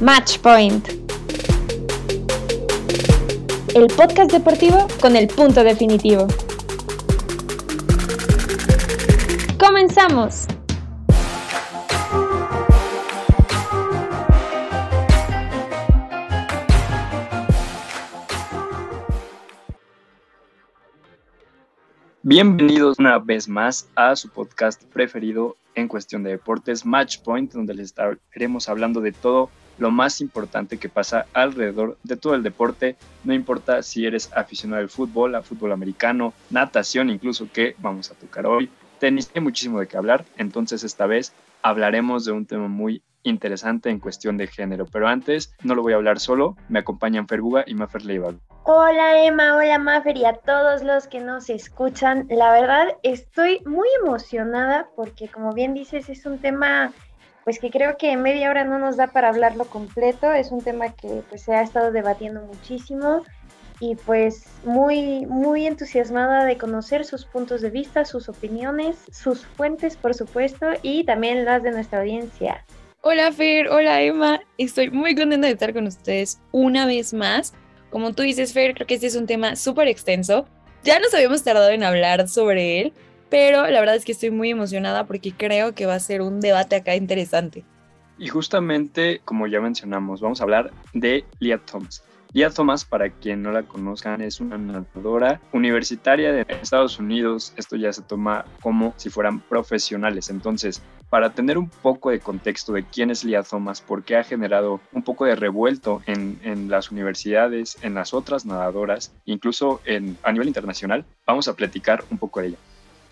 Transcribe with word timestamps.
Match 0.00 0.38
Point. 0.38 0.90
El 3.74 3.88
podcast 3.88 4.30
deportivo 4.30 4.86
con 5.00 5.16
el 5.16 5.26
punto 5.26 5.64
definitivo. 5.64 6.28
¡Comenzamos! 9.58 10.46
Bienvenidos 22.22 23.00
una 23.00 23.18
vez 23.18 23.48
más 23.48 23.88
a 23.96 24.14
su 24.14 24.28
podcast 24.28 24.84
preferido 24.92 25.56
en 25.74 25.88
cuestión 25.88 26.22
de 26.22 26.30
deportes, 26.30 26.86
Match 26.86 27.18
Point, 27.18 27.52
donde 27.52 27.74
les 27.74 27.86
estaremos 27.86 28.68
hablando 28.68 29.00
de 29.00 29.10
todo 29.10 29.50
lo 29.78 29.90
más 29.90 30.20
importante 30.20 30.78
que 30.78 30.88
pasa 30.88 31.26
alrededor 31.32 31.96
de 32.02 32.16
todo 32.16 32.34
el 32.34 32.42
deporte, 32.42 32.96
no 33.24 33.32
importa 33.32 33.82
si 33.82 34.06
eres 34.06 34.30
aficionado 34.34 34.82
al 34.82 34.88
fútbol, 34.88 35.34
a 35.34 35.42
fútbol 35.42 35.72
americano, 35.72 36.34
natación 36.50 37.10
incluso, 37.10 37.48
que 37.52 37.74
vamos 37.78 38.10
a 38.10 38.14
tocar 38.14 38.46
hoy. 38.46 38.70
Tenis, 38.98 39.30
hay 39.34 39.40
muchísimo 39.40 39.78
de 39.80 39.86
qué 39.86 39.96
hablar, 39.96 40.24
entonces 40.36 40.82
esta 40.82 41.06
vez 41.06 41.32
hablaremos 41.62 42.24
de 42.24 42.32
un 42.32 42.46
tema 42.46 42.68
muy 42.68 43.02
interesante 43.22 43.90
en 43.90 44.00
cuestión 44.00 44.36
de 44.36 44.46
género, 44.46 44.86
pero 44.86 45.08
antes 45.08 45.54
no 45.62 45.74
lo 45.74 45.82
voy 45.82 45.92
a 45.92 45.96
hablar 45.96 46.18
solo, 46.18 46.56
me 46.68 46.80
acompañan 46.80 47.28
Ferbuga 47.28 47.64
y 47.66 47.74
Mafer 47.74 48.04
Leiva. 48.04 48.34
Hola 48.64 49.24
Emma, 49.24 49.56
hola 49.56 49.78
Maffer 49.78 50.16
y 50.18 50.26
a 50.26 50.34
todos 50.34 50.82
los 50.82 51.06
que 51.06 51.20
nos 51.20 51.48
escuchan. 51.48 52.26
La 52.28 52.52
verdad 52.52 52.88
estoy 53.02 53.62
muy 53.64 53.88
emocionada 54.02 54.88
porque 54.94 55.28
como 55.28 55.54
bien 55.54 55.72
dices 55.72 56.10
es 56.10 56.26
un 56.26 56.38
tema 56.38 56.92
pues 57.48 57.60
que 57.60 57.70
creo 57.70 57.96
que 57.96 58.12
en 58.12 58.20
media 58.20 58.50
hora 58.50 58.64
no 58.64 58.78
nos 58.78 58.98
da 58.98 59.06
para 59.06 59.30
hablarlo 59.30 59.64
completo. 59.64 60.34
Es 60.34 60.52
un 60.52 60.60
tema 60.60 60.92
que 60.92 61.22
pues 61.30 61.40
se 61.40 61.54
ha 61.54 61.62
estado 61.62 61.92
debatiendo 61.92 62.42
muchísimo 62.42 63.24
y 63.80 63.94
pues 63.94 64.44
muy 64.64 65.24
muy 65.24 65.66
entusiasmada 65.66 66.44
de 66.44 66.58
conocer 66.58 67.06
sus 67.06 67.24
puntos 67.24 67.62
de 67.62 67.70
vista, 67.70 68.04
sus 68.04 68.28
opiniones, 68.28 68.98
sus 69.10 69.46
fuentes 69.46 69.96
por 69.96 70.12
supuesto 70.12 70.66
y 70.82 71.04
también 71.04 71.46
las 71.46 71.62
de 71.62 71.70
nuestra 71.70 72.00
audiencia. 72.00 72.66
Hola 73.00 73.32
Fer, 73.32 73.68
hola 73.68 74.02
Emma, 74.02 74.42
estoy 74.58 74.90
muy 74.90 75.14
contenta 75.14 75.46
de 75.46 75.54
estar 75.54 75.72
con 75.72 75.86
ustedes 75.86 76.42
una 76.52 76.84
vez 76.84 77.14
más 77.14 77.54
como 77.88 78.12
tú 78.12 78.24
dices, 78.24 78.52
Fer, 78.52 78.74
creo 78.74 78.86
que 78.86 78.96
este 78.96 79.06
es 79.06 79.16
un 79.16 79.26
tema 79.26 79.56
súper 79.56 79.88
extenso. 79.88 80.46
Ya 80.84 80.98
nos 81.00 81.14
habíamos 81.14 81.42
tardado 81.44 81.70
en 81.70 81.82
hablar 81.82 82.28
sobre 82.28 82.82
él, 82.82 82.92
pero 83.30 83.66
la 83.66 83.80
verdad 83.80 83.96
es 83.96 84.04
que 84.04 84.12
estoy 84.12 84.30
muy 84.30 84.50
emocionada 84.50 85.06
porque 85.06 85.32
creo 85.32 85.74
que 85.74 85.86
va 85.86 85.94
a 85.94 86.00
ser 86.00 86.22
un 86.22 86.40
debate 86.40 86.76
acá 86.76 86.94
interesante. 86.94 87.64
Y 88.18 88.28
justamente, 88.28 89.20
como 89.24 89.46
ya 89.46 89.60
mencionamos, 89.60 90.20
vamos 90.20 90.40
a 90.40 90.44
hablar 90.44 90.72
de 90.92 91.24
Leah 91.38 91.58
Thomas. 91.58 92.02
Leah 92.32 92.50
Thomas, 92.50 92.84
para 92.84 93.08
quien 93.08 93.42
no 93.42 93.52
la 93.52 93.62
conozcan, 93.62 94.20
es 94.20 94.40
una 94.40 94.58
nadadora 94.58 95.40
universitaria 95.52 96.30
de 96.32 96.44
Estados 96.60 96.98
Unidos. 96.98 97.54
Esto 97.56 97.76
ya 97.76 97.90
se 97.92 98.02
toma 98.02 98.44
como 98.60 98.92
si 98.96 99.08
fueran 99.08 99.40
profesionales. 99.40 100.28
Entonces, 100.28 100.82
para 101.08 101.30
tener 101.30 101.56
un 101.56 101.70
poco 101.70 102.10
de 102.10 102.20
contexto 102.20 102.74
de 102.74 102.84
quién 102.84 103.10
es 103.10 103.24
Leah 103.24 103.44
Thomas, 103.44 103.80
por 103.80 104.02
qué 104.02 104.16
ha 104.16 104.24
generado 104.24 104.80
un 104.92 105.02
poco 105.02 105.24
de 105.24 105.36
revuelto 105.36 106.02
en, 106.04 106.38
en 106.42 106.68
las 106.68 106.90
universidades, 106.90 107.78
en 107.82 107.94
las 107.94 108.12
otras 108.12 108.44
nadadoras, 108.44 109.14
incluso 109.24 109.80
en, 109.86 110.18
a 110.22 110.32
nivel 110.32 110.48
internacional, 110.48 111.06
vamos 111.26 111.48
a 111.48 111.54
platicar 111.54 112.04
un 112.10 112.18
poco 112.18 112.40
de 112.40 112.48
ella. 112.48 112.58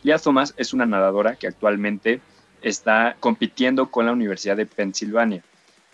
Leah 0.02 0.18
Thomas 0.18 0.54
es 0.56 0.72
una 0.72 0.86
nadadora 0.86 1.36
que 1.36 1.46
actualmente 1.46 2.20
está 2.62 3.16
compitiendo 3.20 3.90
con 3.90 4.06
la 4.06 4.12
Universidad 4.12 4.56
de 4.56 4.66
Pensilvania 4.66 5.42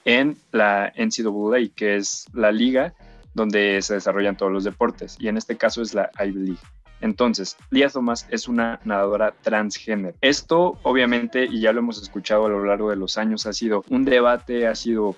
en 0.04 0.36
la 0.50 0.92
NCAA, 0.96 1.74
que 1.74 1.96
es 1.96 2.26
la 2.32 2.50
liga 2.52 2.94
donde 3.34 3.80
se 3.82 3.94
desarrollan 3.94 4.36
todos 4.36 4.52
los 4.52 4.64
deportes, 4.64 5.16
y 5.18 5.28
en 5.28 5.36
este 5.36 5.56
caso 5.56 5.82
es 5.82 5.94
la 5.94 6.10
Ivy 6.18 6.46
League. 6.46 6.60
Entonces, 7.00 7.56
Lía 7.70 7.88
Thomas 7.88 8.26
es 8.30 8.46
una 8.46 8.78
nadadora 8.84 9.34
transgénero. 9.42 10.16
Esto, 10.20 10.78
obviamente, 10.82 11.44
y 11.44 11.60
ya 11.60 11.72
lo 11.72 11.80
hemos 11.80 12.00
escuchado 12.00 12.46
a 12.46 12.48
lo 12.48 12.64
largo 12.64 12.90
de 12.90 12.96
los 12.96 13.18
años, 13.18 13.46
ha 13.46 13.52
sido 13.52 13.84
un 13.88 14.04
debate, 14.04 14.68
ha 14.68 14.74
sido 14.74 15.16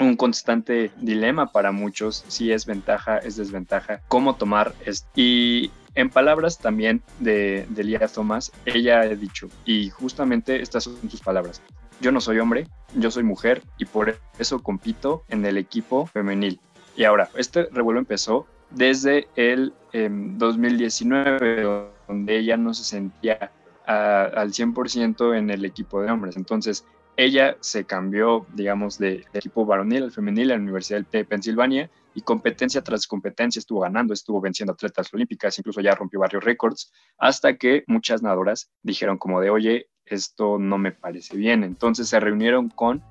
un 0.00 0.16
constante 0.16 0.90
dilema 0.96 1.52
para 1.52 1.70
muchos, 1.70 2.24
si 2.28 2.50
es 2.50 2.64
ventaja, 2.64 3.18
es 3.18 3.36
desventaja, 3.36 4.00
cómo 4.08 4.36
tomar 4.36 4.72
esto. 4.86 5.06
Y 5.16 5.70
en 5.98 6.10
palabras 6.10 6.58
también 6.58 7.02
de, 7.18 7.66
de 7.70 8.08
Thomas, 8.14 8.52
ella 8.64 9.00
ha 9.00 9.08
dicho, 9.08 9.48
y 9.64 9.90
justamente 9.90 10.62
estas 10.62 10.84
son 10.84 11.10
sus 11.10 11.20
palabras, 11.20 11.60
yo 12.00 12.12
no 12.12 12.20
soy 12.20 12.38
hombre, 12.38 12.68
yo 12.94 13.10
soy 13.10 13.24
mujer 13.24 13.62
y 13.78 13.84
por 13.84 14.16
eso 14.38 14.62
compito 14.62 15.24
en 15.28 15.44
el 15.44 15.58
equipo 15.58 16.06
femenil. 16.06 16.60
Y 16.96 17.02
ahora, 17.02 17.28
este 17.34 17.68
revuelo 17.72 17.98
empezó 17.98 18.46
desde 18.70 19.26
el 19.34 19.72
2019, 19.92 21.62
em, 21.62 21.66
donde 22.06 22.38
ella 22.38 22.56
no 22.56 22.74
se 22.74 22.84
sentía 22.84 23.50
al 23.84 24.52
100% 24.52 25.36
en 25.36 25.50
el 25.50 25.64
equipo 25.64 26.00
de 26.00 26.12
hombres. 26.12 26.36
Entonces, 26.36 26.84
ella 27.16 27.56
se 27.58 27.84
cambió, 27.84 28.46
digamos, 28.54 28.98
de, 28.98 29.24
equipo 29.32 29.66
varonil 29.66 30.04
al 30.04 30.12
femenil 30.12 30.52
en 30.52 30.58
la 30.58 30.62
Universidad 30.62 31.04
de 31.10 31.24
Pensilvania 31.24 31.90
y 32.18 32.22
competencia 32.22 32.82
tras 32.82 33.06
competencia 33.06 33.60
estuvo 33.60 33.78
ganando, 33.78 34.12
estuvo 34.12 34.40
venciendo 34.40 34.72
atletas 34.72 35.14
olímpicas, 35.14 35.56
incluso 35.56 35.80
ya 35.80 35.94
rompió 35.94 36.18
varios 36.18 36.42
récords, 36.42 36.92
hasta 37.16 37.56
que 37.56 37.84
muchas 37.86 38.22
nadadoras 38.22 38.72
dijeron 38.82 39.18
como 39.18 39.40
de, 39.40 39.50
oye, 39.50 39.86
esto 40.04 40.58
no 40.58 40.78
me 40.78 40.90
parece 40.90 41.36
bien. 41.36 41.62
Entonces 41.62 42.08
se 42.08 42.18
reunieron 42.18 42.70
con 42.70 43.04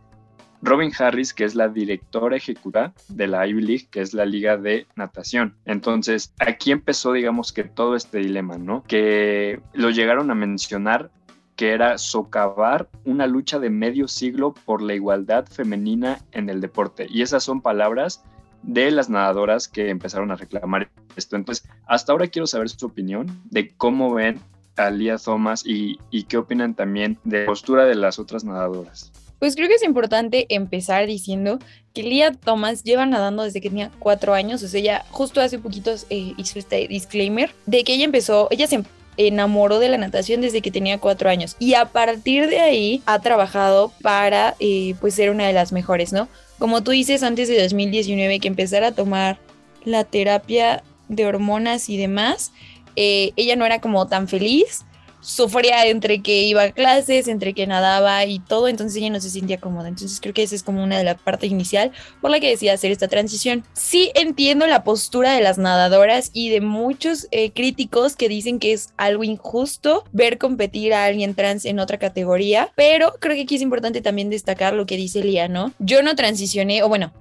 Robin 0.61 0.91
Harris, 0.99 1.33
que 1.33 1.45
es 1.45 1.55
la 1.55 1.69
directora 1.69 2.35
ejecutiva 2.35 2.93
de 3.07 3.27
la 3.27 3.47
Ivy 3.47 3.61
League, 3.61 3.87
que 3.89 4.01
es 4.01 4.13
la 4.13 4.25
liga 4.25 4.57
de 4.57 4.87
natación. 4.97 5.55
Entonces, 5.63 6.33
aquí 6.39 6.73
empezó, 6.73 7.13
digamos, 7.13 7.53
que 7.53 7.63
todo 7.63 7.95
este 7.95 8.17
dilema, 8.17 8.57
¿no? 8.57 8.83
Que 8.83 9.61
lo 9.71 9.89
llegaron 9.89 10.31
a 10.31 10.35
mencionar 10.35 11.11
que 11.55 11.71
era 11.71 11.97
socavar 11.97 12.89
una 13.05 13.25
lucha 13.25 13.57
de 13.57 13.69
medio 13.69 14.09
siglo 14.09 14.53
por 14.65 14.81
la 14.81 14.95
igualdad 14.95 15.45
femenina 15.47 16.19
en 16.33 16.49
el 16.49 16.59
deporte. 16.59 17.07
Y 17.09 17.21
esas 17.21 17.43
son 17.43 17.61
palabras 17.61 18.23
de 18.63 18.91
las 18.91 19.09
nadadoras 19.09 19.67
que 19.67 19.89
empezaron 19.89 20.31
a 20.31 20.35
reclamar 20.35 20.89
esto. 21.15 21.35
Entonces, 21.35 21.67
hasta 21.87 22.11
ahora 22.11 22.27
quiero 22.27 22.47
saber 22.47 22.69
su 22.69 22.85
opinión 22.85 23.27
de 23.49 23.69
cómo 23.69 24.13
ven 24.13 24.39
a 24.75 24.89
Lía 24.89 25.17
Thomas 25.17 25.65
y, 25.65 25.99
y 26.11 26.23
qué 26.23 26.37
opinan 26.37 26.75
también 26.75 27.17
de 27.23 27.41
la 27.41 27.45
postura 27.45 27.85
de 27.85 27.95
las 27.95 28.19
otras 28.19 28.43
nadadoras. 28.43 29.11
Pues 29.39 29.55
creo 29.55 29.67
que 29.67 29.75
es 29.75 29.83
importante 29.83 30.47
empezar 30.49 31.05
diciendo 31.05 31.59
que 31.93 32.03
Lia 32.03 32.31
Thomas 32.31 32.83
lleva 32.83 33.05
nadando 33.05 33.43
desde 33.43 33.61
que 33.61 33.69
tenía 33.69 33.91
cuatro 33.99 34.33
años, 34.33 34.63
o 34.63 34.67
sea, 34.67 34.79
ella 34.79 35.05
justo 35.11 35.41
hace 35.41 35.59
poquitos 35.59 36.07
eh, 36.09 36.33
hizo 36.37 36.57
este 36.57 36.87
disclaimer 36.87 37.51
de 37.67 37.83
que 37.83 37.93
ella 37.93 38.05
empezó, 38.05 38.47
ella 38.49 38.65
se 38.65 38.83
enamoró 39.17 39.79
de 39.79 39.89
la 39.89 39.97
natación 39.97 40.41
desde 40.41 40.61
que 40.61 40.71
tenía 40.71 40.99
cuatro 40.99 41.29
años 41.29 41.55
y 41.59 41.73
a 41.73 41.85
partir 41.85 42.49
de 42.49 42.59
ahí 42.59 43.01
ha 43.05 43.19
trabajado 43.19 43.91
para 44.01 44.55
eh, 44.59 44.95
pues 45.01 45.15
ser 45.15 45.29
una 45.29 45.47
de 45.47 45.53
las 45.53 45.71
mejores, 45.71 46.13
¿no? 46.13 46.27
Como 46.59 46.83
tú 46.83 46.91
dices, 46.91 47.23
antes 47.23 47.47
de 47.47 47.61
2019 47.61 48.39
que 48.39 48.47
empezara 48.47 48.87
a 48.87 48.91
tomar 48.91 49.39
la 49.83 50.03
terapia 50.03 50.83
de 51.07 51.25
hormonas 51.25 51.89
y 51.89 51.97
demás, 51.97 52.51
eh, 52.95 53.31
ella 53.35 53.55
no 53.55 53.65
era 53.65 53.79
como 53.79 54.07
tan 54.07 54.27
feliz 54.27 54.85
sufría 55.19 55.85
entre 55.87 56.21
que 56.21 56.43
iba 56.43 56.63
a 56.63 56.71
clases, 56.71 57.27
entre 57.27 57.53
que 57.53 57.67
nadaba 57.67 58.25
y 58.25 58.39
todo, 58.39 58.67
entonces 58.67 58.97
ella 58.97 59.09
no 59.09 59.19
se 59.19 59.29
sentía 59.29 59.59
cómoda. 59.59 59.87
Entonces 59.87 60.19
creo 60.21 60.33
que 60.33 60.43
esa 60.43 60.55
es 60.55 60.63
como 60.63 60.83
una 60.83 60.97
de 60.97 61.03
la 61.03 61.17
parte 61.17 61.47
inicial 61.47 61.91
por 62.21 62.31
la 62.31 62.39
que 62.39 62.49
decía 62.49 62.73
hacer 62.73 62.91
esta 62.91 63.07
transición. 63.07 63.63
Sí 63.73 64.11
entiendo 64.15 64.67
la 64.67 64.83
postura 64.83 65.33
de 65.33 65.41
las 65.41 65.57
nadadoras 65.57 66.31
y 66.33 66.49
de 66.49 66.61
muchos 66.61 67.27
eh, 67.31 67.51
críticos 67.51 68.15
que 68.15 68.29
dicen 68.29 68.59
que 68.59 68.73
es 68.73 68.93
algo 68.97 69.23
injusto 69.23 70.03
ver 70.11 70.37
competir 70.37 70.93
a 70.93 71.05
alguien 71.05 71.35
trans 71.35 71.65
en 71.65 71.79
otra 71.79 71.97
categoría, 71.97 72.71
pero 72.75 73.13
creo 73.19 73.35
que 73.35 73.41
aquí 73.41 73.55
es 73.55 73.61
importante 73.61 74.01
también 74.01 74.29
destacar 74.29 74.73
lo 74.73 74.85
que 74.85 74.97
dice 74.97 75.23
Lía, 75.23 75.47
¿no? 75.47 75.73
Yo 75.79 76.01
no 76.03 76.15
transicioné, 76.15 76.83
o 76.83 76.89
bueno, 76.89 77.13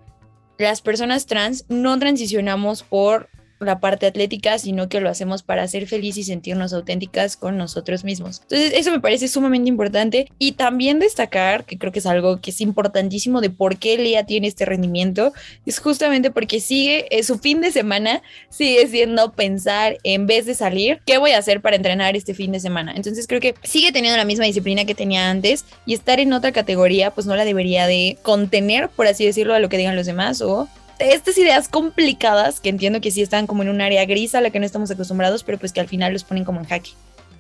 las 0.59 0.81
personas 0.81 1.27
trans 1.27 1.65
no 1.69 1.99
transicionamos 1.99 2.83
por 2.83 3.29
la 3.61 3.81
parte 3.81 4.07
atlética, 4.07 4.59
sino 4.59 4.89
que 4.89 5.01
lo 5.01 5.09
hacemos 5.09 5.43
para 5.43 5.67
ser 5.69 5.87
feliz 5.87 6.17
y 6.17 6.25
sentirnos 6.25 6.73
auténticas 6.73 7.37
con 7.37 7.57
nosotros 7.57 8.05
mismos. 8.05 8.41
Entonces, 8.43 8.73
eso 8.75 8.91
me 8.91 9.01
parece 9.01 9.29
sumamente 9.29 9.69
importante 9.69 10.29
y 10.39 10.53
también 10.53 10.99
destacar, 10.99 11.65
que 11.65 11.79
creo 11.79 11.93
que 11.93 12.01
es 12.01 12.07
algo 12.07 12.41
que 12.41 12.51
es 12.51 12.61
importantísimo 12.61 13.41
de 13.41 13.51
por 13.51 13.79
qué 13.79 13.97
Lea 13.99 14.25
tiene 14.25 14.49
este 14.49 14.65
rendimiento, 14.65 15.33
es 15.65 15.79
justamente 15.79 16.31
porque 16.31 16.61
sigue, 16.61 17.07
eh, 17.11 17.23
su 17.23 17.39
fin 17.39 17.61
de 17.61 17.73
semana 17.73 18.23
sigue 18.51 18.87
siendo 18.89 19.33
pensar 19.33 19.99
en 20.05 20.27
vez 20.27 20.47
de 20.47 20.55
salir, 20.55 21.01
¿qué 21.07 21.19
voy 21.19 21.33
a 21.33 21.39
hacer 21.39 21.61
para 21.61 21.77
entrenar 21.77 22.17
este 22.17 22.35
fin 22.35 22.53
de 22.53 22.61
semana? 22.61 22.93
Entonces, 22.95 23.27
creo 23.27 23.41
que 23.41 23.55
sigue 23.63 23.93
teniendo 23.93 24.17
la 24.17 24.25
misma 24.25 24.45
disciplina 24.45 24.85
que 24.85 24.95
tenía 24.95 25.31
antes 25.31 25.65
y 25.87 25.95
estar 25.95 26.21
en 26.21 26.33
otra 26.33 26.53
categoría, 26.53 27.11
pues 27.11 27.27
no 27.27 27.37
la 27.37 27.45
debería 27.45 27.87
de 27.87 28.19
contener, 28.23 28.89
por 28.89 29.07
así 29.07 29.25
decirlo, 29.25 29.55
a 29.55 29.61
lo 29.61 29.69
que 29.69 29.79
digan 29.79 29.97
los 29.97 30.07
demás 30.07 30.41
o 30.41 30.69
estas 30.99 31.37
ideas 31.39 31.69
complicadas 31.69 32.61
que 32.61 32.69
entiendo 32.69 33.01
que 33.01 33.11
sí 33.11 33.23
están 33.23 33.47
como 33.47 33.63
en 33.63 33.69
un 33.69 33.81
área 33.81 34.05
gris 34.05 34.35
a 34.35 34.41
la 34.41 34.51
que 34.51 34.61
no 34.61 34.67
estamos 34.67 34.91
acostumbrados, 34.91 35.45
pero 35.45 35.59
pues 35.59 35.73
que 35.73 35.81
al 35.81 35.89
final 35.89 36.13
los 36.13 36.25
ponen 36.25 36.45
como 36.45 36.61
en 36.61 36.67
jaque. 36.67 36.91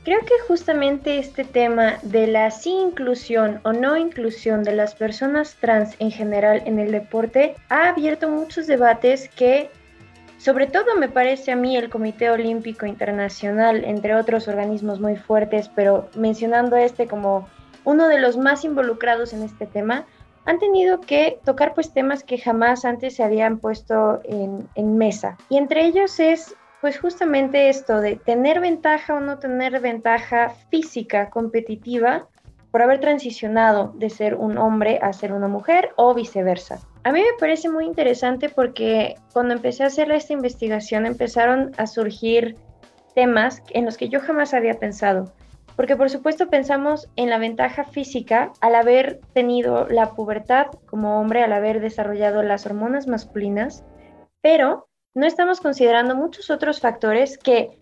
Creo 0.04 0.20
que 0.20 0.34
justamente 0.46 1.18
este 1.18 1.42
tema 1.42 1.98
de 2.02 2.28
la 2.28 2.52
sí 2.52 2.70
inclusión 2.70 3.60
o 3.64 3.72
no 3.72 3.96
inclusión 3.96 4.62
de 4.62 4.72
las 4.72 4.94
personas 4.94 5.56
trans 5.60 5.96
en 5.98 6.12
general 6.12 6.62
en 6.64 6.78
el 6.78 6.92
deporte 6.92 7.56
ha 7.68 7.88
abierto 7.88 8.28
muchos 8.28 8.68
debates 8.68 9.28
que 9.28 9.68
sobre 10.38 10.68
todo 10.68 10.94
me 10.96 11.08
parece 11.08 11.50
a 11.50 11.56
mí 11.56 11.76
el 11.76 11.90
Comité 11.90 12.30
Olímpico 12.30 12.86
Internacional, 12.86 13.84
entre 13.84 14.14
otros 14.14 14.46
organismos 14.46 15.00
muy 15.00 15.16
fuertes, 15.16 15.68
pero 15.74 16.08
mencionando 16.14 16.76
este 16.76 17.08
como 17.08 17.48
uno 17.82 18.06
de 18.06 18.20
los 18.20 18.36
más 18.36 18.64
involucrados 18.64 19.32
en 19.32 19.42
este 19.42 19.66
tema, 19.66 20.06
han 20.46 20.58
tenido 20.58 21.00
que 21.00 21.38
tocar 21.44 21.74
pues 21.74 21.92
temas 21.92 22.24
que 22.24 22.38
jamás 22.38 22.84
antes 22.84 23.16
se 23.16 23.22
habían 23.22 23.58
puesto 23.58 24.20
en, 24.24 24.68
en 24.74 24.96
mesa. 24.96 25.36
Y 25.48 25.58
entre 25.58 25.84
ellos 25.84 26.18
es 26.18 26.56
pues 26.80 26.98
justamente 26.98 27.68
esto 27.68 28.00
de 28.00 28.16
tener 28.16 28.60
ventaja 28.60 29.14
o 29.14 29.20
no 29.20 29.38
tener 29.38 29.80
ventaja 29.80 30.50
física 30.70 31.30
competitiva 31.30 32.28
por 32.70 32.82
haber 32.82 33.00
transicionado 33.00 33.92
de 33.96 34.10
ser 34.10 34.34
un 34.34 34.58
hombre 34.58 34.98
a 35.02 35.12
ser 35.12 35.32
una 35.32 35.48
mujer 35.48 35.90
o 35.96 36.14
viceversa. 36.14 36.78
A 37.04 37.12
mí 37.12 37.20
me 37.20 37.38
parece 37.40 37.68
muy 37.70 37.86
interesante 37.86 38.48
porque 38.48 39.14
cuando 39.32 39.54
empecé 39.54 39.82
a 39.82 39.86
hacer 39.86 40.10
esta 40.12 40.32
investigación 40.32 41.06
empezaron 41.06 41.72
a 41.78 41.86
surgir 41.86 42.56
temas 43.14 43.62
en 43.70 43.86
los 43.86 43.96
que 43.96 44.08
yo 44.08 44.20
jamás 44.20 44.52
había 44.52 44.74
pensado. 44.74 45.32
Porque 45.76 45.96
por 45.96 46.10
supuesto 46.10 46.48
pensamos 46.48 47.08
en 47.16 47.30
la 47.30 47.38
ventaja 47.38 47.84
física 47.84 48.52
al 48.60 48.74
haber 48.74 49.20
tenido 49.34 49.86
la 49.88 50.14
pubertad 50.14 50.66
como 50.86 51.20
hombre, 51.20 51.42
al 51.42 51.52
haber 51.52 51.80
desarrollado 51.80 52.42
las 52.42 52.64
hormonas 52.66 53.06
masculinas, 53.06 53.84
pero 54.40 54.88
no 55.14 55.26
estamos 55.26 55.60
considerando 55.60 56.16
muchos 56.16 56.50
otros 56.50 56.80
factores 56.80 57.38
que, 57.38 57.78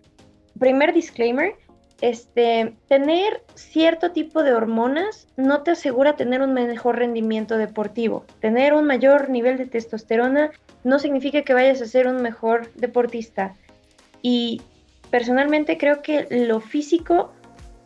primer 0.58 0.92
disclaimer, 0.92 1.54
este, 2.00 2.76
tener 2.88 3.42
cierto 3.54 4.12
tipo 4.12 4.42
de 4.42 4.52
hormonas 4.52 5.28
no 5.36 5.62
te 5.62 5.70
asegura 5.70 6.16
tener 6.16 6.42
un 6.42 6.52
mejor 6.52 6.98
rendimiento 6.98 7.56
deportivo. 7.56 8.24
Tener 8.40 8.74
un 8.74 8.86
mayor 8.86 9.30
nivel 9.30 9.56
de 9.56 9.66
testosterona 9.66 10.50
no 10.82 10.98
significa 10.98 11.42
que 11.42 11.54
vayas 11.54 11.80
a 11.80 11.86
ser 11.86 12.06
un 12.08 12.20
mejor 12.20 12.72
deportista. 12.74 13.54
Y 14.22 14.60
personalmente 15.10 15.78
creo 15.78 16.02
que 16.02 16.26
lo 16.30 16.60
físico 16.60 17.32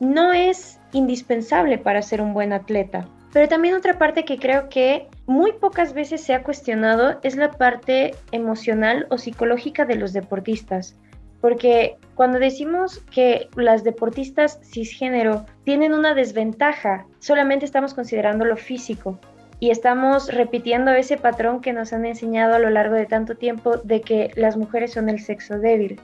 no 0.01 0.33
es 0.33 0.81
indispensable 0.93 1.79
para 1.79 2.03
ser 2.03 2.21
un 2.21 2.35
buen 2.35 2.53
atleta. 2.53 3.09
Pero 3.33 3.49
también 3.49 3.75
otra 3.75 3.99
parte 3.99 4.25
que 4.25 4.39
creo 4.39 4.69
que 4.69 5.07
muy 5.27 5.53
pocas 5.53 5.93
veces 5.93 6.23
se 6.23 6.35
ha 6.35 6.43
cuestionado 6.43 7.19
es 7.23 7.37
la 7.37 7.51
parte 7.51 8.15
emocional 8.33 9.07
o 9.11 9.19
psicológica 9.19 9.85
de 9.85 9.97
los 9.97 10.13
deportistas. 10.13 10.97
Porque 11.41 11.97
cuando 12.15 12.39
decimos 12.39 12.99
que 13.13 13.49
las 13.55 13.85
deportistas 13.85 14.59
cisgénero 14.63 15.47
tienen 15.65 15.93
una 15.93 16.15
desventaja, 16.15 17.07
solamente 17.21 17.65
estamos 17.65 17.95
considerando 17.95 18.45
lo 18.45 18.57
físico 18.57 19.21
y 19.61 19.71
estamos 19.71 20.33
repitiendo 20.33 20.91
ese 20.93 21.17
patrón 21.17 21.61
que 21.61 21.73
nos 21.73 21.93
han 21.93 22.07
enseñado 22.07 22.55
a 22.55 22.59
lo 22.59 22.71
largo 22.71 22.95
de 22.95 23.07
tanto 23.07 23.37
tiempo 23.37 23.77
de 23.79 24.01
que 24.01 24.31
las 24.37 24.57
mujeres 24.57 24.93
son 24.93 25.09
el 25.09 25.21
sexo 25.21 25.59
débil. 25.59 26.01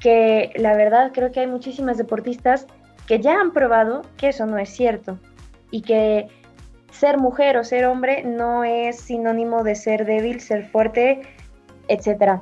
Que 0.00 0.50
la 0.56 0.76
verdad 0.76 1.10
creo 1.12 1.30
que 1.30 1.40
hay 1.40 1.46
muchísimas 1.46 1.98
deportistas 1.98 2.66
que 3.06 3.20
ya 3.20 3.40
han 3.40 3.52
probado 3.52 4.02
que 4.16 4.28
eso 4.28 4.46
no 4.46 4.58
es 4.58 4.70
cierto 4.70 5.18
y 5.70 5.82
que 5.82 6.28
ser 6.90 7.18
mujer 7.18 7.56
o 7.56 7.64
ser 7.64 7.86
hombre 7.86 8.22
no 8.22 8.64
es 8.64 9.00
sinónimo 9.00 9.64
de 9.64 9.74
ser 9.74 10.06
débil, 10.06 10.40
ser 10.40 10.64
fuerte, 10.68 11.22
etc. 11.88 12.40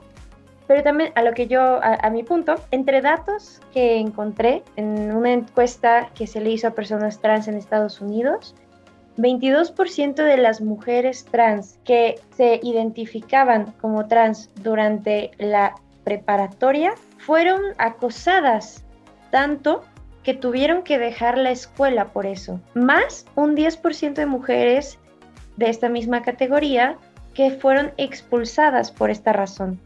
Pero 0.66 0.82
también 0.82 1.12
a 1.14 1.22
lo 1.22 1.32
que 1.32 1.46
yo, 1.46 1.80
a, 1.82 2.08
mi 2.10 2.22
punto, 2.22 2.56
entre 2.70 3.00
datos 3.00 3.60
que 3.72 3.98
encontré 3.98 4.62
en 4.76 5.14
una 5.14 5.32
encuesta 5.32 6.10
que 6.14 6.26
se 6.26 6.40
le 6.40 6.50
hizo 6.50 6.68
a 6.68 6.72
personas 6.72 7.20
trans 7.20 7.48
en 7.48 7.56
Estados 7.56 8.00
Unidos, 8.00 8.54
22% 9.18 10.14
de 10.14 10.36
las 10.36 10.60
mujeres 10.60 11.24
trans 11.24 11.78
que 11.84 12.20
se 12.36 12.60
identificaban 12.62 13.72
como 13.80 14.06
trans 14.06 14.50
durante 14.62 15.32
la 15.38 15.74
preparatoria 16.04 16.94
fueron 17.18 17.60
acosadas 17.78 18.84
tanto 19.30 19.82
que 20.22 20.34
tuvieron 20.34 20.82
que 20.82 20.98
dejar 20.98 21.36
la 21.38 21.50
escuela 21.50 22.12
por 22.12 22.26
eso, 22.26 22.60
más 22.74 23.26
un 23.34 23.56
10% 23.56 24.14
de 24.14 24.26
mujeres 24.26 24.98
de 25.56 25.68
esta 25.68 25.88
misma 25.88 26.22
categoría 26.22 26.96
que 27.34 27.50
fueron 27.50 27.92
expulsadas 27.96 28.90
por 28.92 29.10
esta 29.10 29.32
razón. 29.32 29.80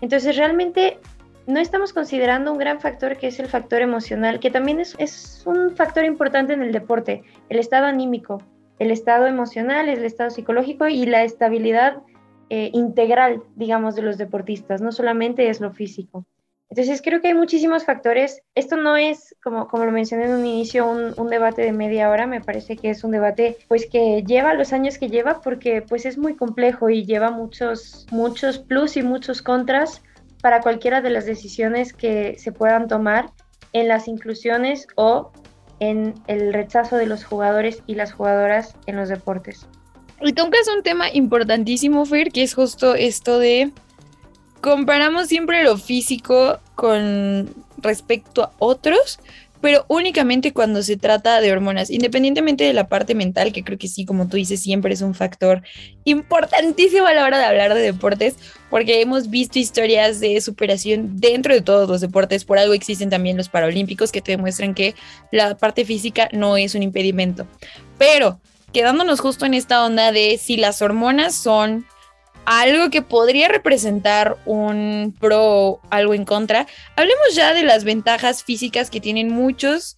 Entonces 0.00 0.36
realmente 0.36 0.98
no 1.46 1.60
estamos 1.60 1.92
considerando 1.92 2.52
un 2.52 2.58
gran 2.58 2.80
factor 2.80 3.16
que 3.16 3.28
es 3.28 3.40
el 3.40 3.46
factor 3.46 3.82
emocional, 3.82 4.40
que 4.40 4.50
también 4.50 4.80
es, 4.80 4.94
es 4.98 5.42
un 5.46 5.74
factor 5.76 6.04
importante 6.04 6.52
en 6.52 6.62
el 6.62 6.72
deporte, 6.72 7.22
el 7.48 7.58
estado 7.58 7.86
anímico, 7.86 8.42
el 8.78 8.90
estado 8.90 9.26
emocional, 9.26 9.88
el 9.88 10.04
estado 10.04 10.30
psicológico 10.30 10.88
y 10.88 11.06
la 11.06 11.22
estabilidad 11.24 11.98
eh, 12.48 12.70
integral, 12.72 13.42
digamos, 13.56 13.94
de 13.94 14.02
los 14.02 14.18
deportistas, 14.18 14.80
no 14.80 14.92
solamente 14.92 15.48
es 15.48 15.60
lo 15.60 15.72
físico. 15.72 16.24
Entonces 16.70 17.02
creo 17.02 17.20
que 17.20 17.28
hay 17.28 17.34
muchísimos 17.34 17.84
factores. 17.84 18.42
Esto 18.54 18.76
no 18.76 18.96
es, 18.96 19.34
como, 19.42 19.66
como 19.66 19.84
lo 19.84 19.90
mencioné 19.90 20.26
en 20.26 20.34
un 20.34 20.46
inicio, 20.46 20.88
un, 20.88 21.28
debate 21.28 21.62
de 21.62 21.72
media 21.72 22.08
hora. 22.08 22.28
Me 22.28 22.40
parece 22.40 22.76
que 22.76 22.90
es 22.90 23.02
un 23.02 23.10
debate 23.10 23.58
pues 23.66 23.86
que 23.90 24.22
lleva 24.24 24.54
los 24.54 24.72
años 24.72 24.96
que 24.96 25.08
lleva 25.08 25.40
porque 25.40 25.82
pues 25.82 26.06
es 26.06 26.16
muy 26.16 26.36
complejo 26.36 26.88
y 26.88 27.04
lleva 27.04 27.32
muchos, 27.32 28.06
muchos 28.12 28.58
plus 28.58 28.96
y 28.96 29.02
muchos 29.02 29.42
contras 29.42 30.02
para 30.42 30.60
cualquiera 30.60 31.00
de 31.00 31.10
las 31.10 31.26
decisiones 31.26 31.92
que 31.92 32.36
se 32.38 32.52
puedan 32.52 32.86
tomar 32.86 33.30
en 33.72 33.88
las 33.88 34.06
inclusiones 34.06 34.86
o 34.94 35.32
en 35.80 36.14
el 36.28 36.52
rechazo 36.52 36.96
de 36.96 37.06
los 37.06 37.24
jugadores 37.24 37.82
y 37.86 37.96
las 37.96 38.12
jugadoras 38.12 38.76
en 38.86 38.94
los 38.96 39.08
deportes. 39.08 39.66
Y 40.22 40.32
es 40.32 40.68
un 40.68 40.82
tema 40.82 41.10
importantísimo, 41.10 42.04
Fer, 42.04 42.30
que 42.30 42.42
es 42.42 42.54
justo 42.54 42.94
esto 42.94 43.38
de 43.38 43.72
comparamos 44.60 45.28
siempre 45.28 45.64
lo 45.64 45.76
físico 45.76 46.58
con 46.74 47.54
respecto 47.78 48.44
a 48.44 48.52
otros, 48.58 49.18
pero 49.60 49.84
únicamente 49.88 50.52
cuando 50.52 50.82
se 50.82 50.96
trata 50.96 51.40
de 51.40 51.52
hormonas, 51.52 51.90
independientemente 51.90 52.64
de 52.64 52.72
la 52.72 52.88
parte 52.88 53.14
mental, 53.14 53.52
que 53.52 53.62
creo 53.62 53.78
que 53.78 53.88
sí, 53.88 54.06
como 54.06 54.26
tú 54.26 54.36
dices, 54.36 54.60
siempre 54.60 54.94
es 54.94 55.02
un 55.02 55.14
factor 55.14 55.62
importantísimo 56.04 57.06
a 57.06 57.12
la 57.12 57.24
hora 57.24 57.38
de 57.38 57.44
hablar 57.44 57.74
de 57.74 57.82
deportes, 57.82 58.36
porque 58.70 59.02
hemos 59.02 59.28
visto 59.28 59.58
historias 59.58 60.18
de 60.20 60.40
superación 60.40 61.20
dentro 61.20 61.52
de 61.52 61.60
todos 61.60 61.88
los 61.88 62.00
deportes, 62.00 62.44
por 62.44 62.58
algo 62.58 62.72
existen 62.72 63.10
también 63.10 63.36
los 63.36 63.50
paralímpicos 63.50 64.12
que 64.12 64.22
te 64.22 64.32
demuestran 64.32 64.74
que 64.74 64.94
la 65.30 65.56
parte 65.56 65.84
física 65.84 66.28
no 66.32 66.56
es 66.56 66.74
un 66.74 66.82
impedimento. 66.82 67.46
Pero 67.98 68.40
quedándonos 68.72 69.20
justo 69.20 69.44
en 69.44 69.52
esta 69.52 69.84
onda 69.84 70.10
de 70.10 70.38
si 70.38 70.56
las 70.56 70.80
hormonas 70.80 71.34
son 71.34 71.84
algo 72.44 72.90
que 72.90 73.02
podría 73.02 73.48
representar 73.48 74.36
un 74.46 75.14
pro 75.18 75.44
o 75.44 75.80
algo 75.90 76.14
en 76.14 76.24
contra, 76.24 76.66
hablemos 76.96 77.34
ya 77.34 77.54
de 77.54 77.62
las 77.62 77.84
ventajas 77.84 78.42
físicas 78.42 78.90
que 78.90 79.00
tienen 79.00 79.32
muchos 79.32 79.96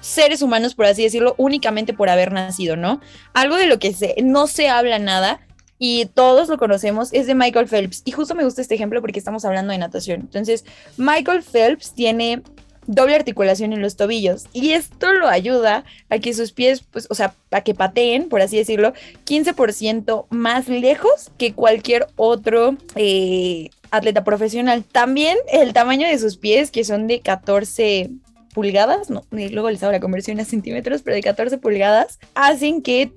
seres 0.00 0.42
humanos, 0.42 0.74
por 0.74 0.86
así 0.86 1.02
decirlo, 1.02 1.34
únicamente 1.38 1.92
por 1.92 2.08
haber 2.08 2.32
nacido, 2.32 2.76
¿no? 2.76 3.00
Algo 3.34 3.56
de 3.56 3.66
lo 3.66 3.78
que 3.78 3.94
no 4.22 4.46
se 4.46 4.68
habla 4.68 4.98
nada 4.98 5.40
y 5.78 6.06
todos 6.06 6.48
lo 6.48 6.58
conocemos 6.58 7.12
es 7.12 7.26
de 7.26 7.34
Michael 7.34 7.68
Phelps. 7.68 8.02
Y 8.04 8.12
justo 8.12 8.34
me 8.34 8.44
gusta 8.44 8.62
este 8.62 8.74
ejemplo 8.74 9.00
porque 9.00 9.18
estamos 9.18 9.44
hablando 9.44 9.72
de 9.72 9.78
natación. 9.78 10.20
Entonces, 10.20 10.64
Michael 10.96 11.42
Phelps 11.42 11.92
tiene 11.92 12.42
doble 12.86 13.14
articulación 13.14 13.72
en 13.72 13.82
los 13.82 13.96
tobillos 13.96 14.46
y 14.52 14.72
esto 14.72 15.12
lo 15.12 15.28
ayuda 15.28 15.84
a 16.08 16.18
que 16.18 16.34
sus 16.34 16.52
pies, 16.52 16.82
pues, 16.90 17.06
o 17.10 17.14
sea, 17.14 17.34
a 17.50 17.60
que 17.62 17.74
pateen, 17.74 18.28
por 18.28 18.40
así 18.40 18.56
decirlo, 18.56 18.92
15% 19.26 20.26
más 20.30 20.68
lejos 20.68 21.30
que 21.38 21.52
cualquier 21.52 22.06
otro 22.16 22.76
eh, 22.94 23.70
atleta 23.90 24.24
profesional. 24.24 24.84
También 24.84 25.36
el 25.52 25.72
tamaño 25.72 26.06
de 26.06 26.18
sus 26.18 26.36
pies, 26.36 26.70
que 26.70 26.84
son 26.84 27.06
de 27.06 27.20
14 27.20 28.10
pulgadas, 28.54 29.10
no, 29.10 29.24
luego 29.30 29.70
les 29.70 29.82
hago 29.82 29.92
la 29.92 30.00
conversión 30.00 30.40
a 30.40 30.44
centímetros, 30.44 31.02
pero 31.02 31.14
de 31.14 31.22
14 31.22 31.58
pulgadas, 31.58 32.18
hacen 32.34 32.80
que 32.80 33.12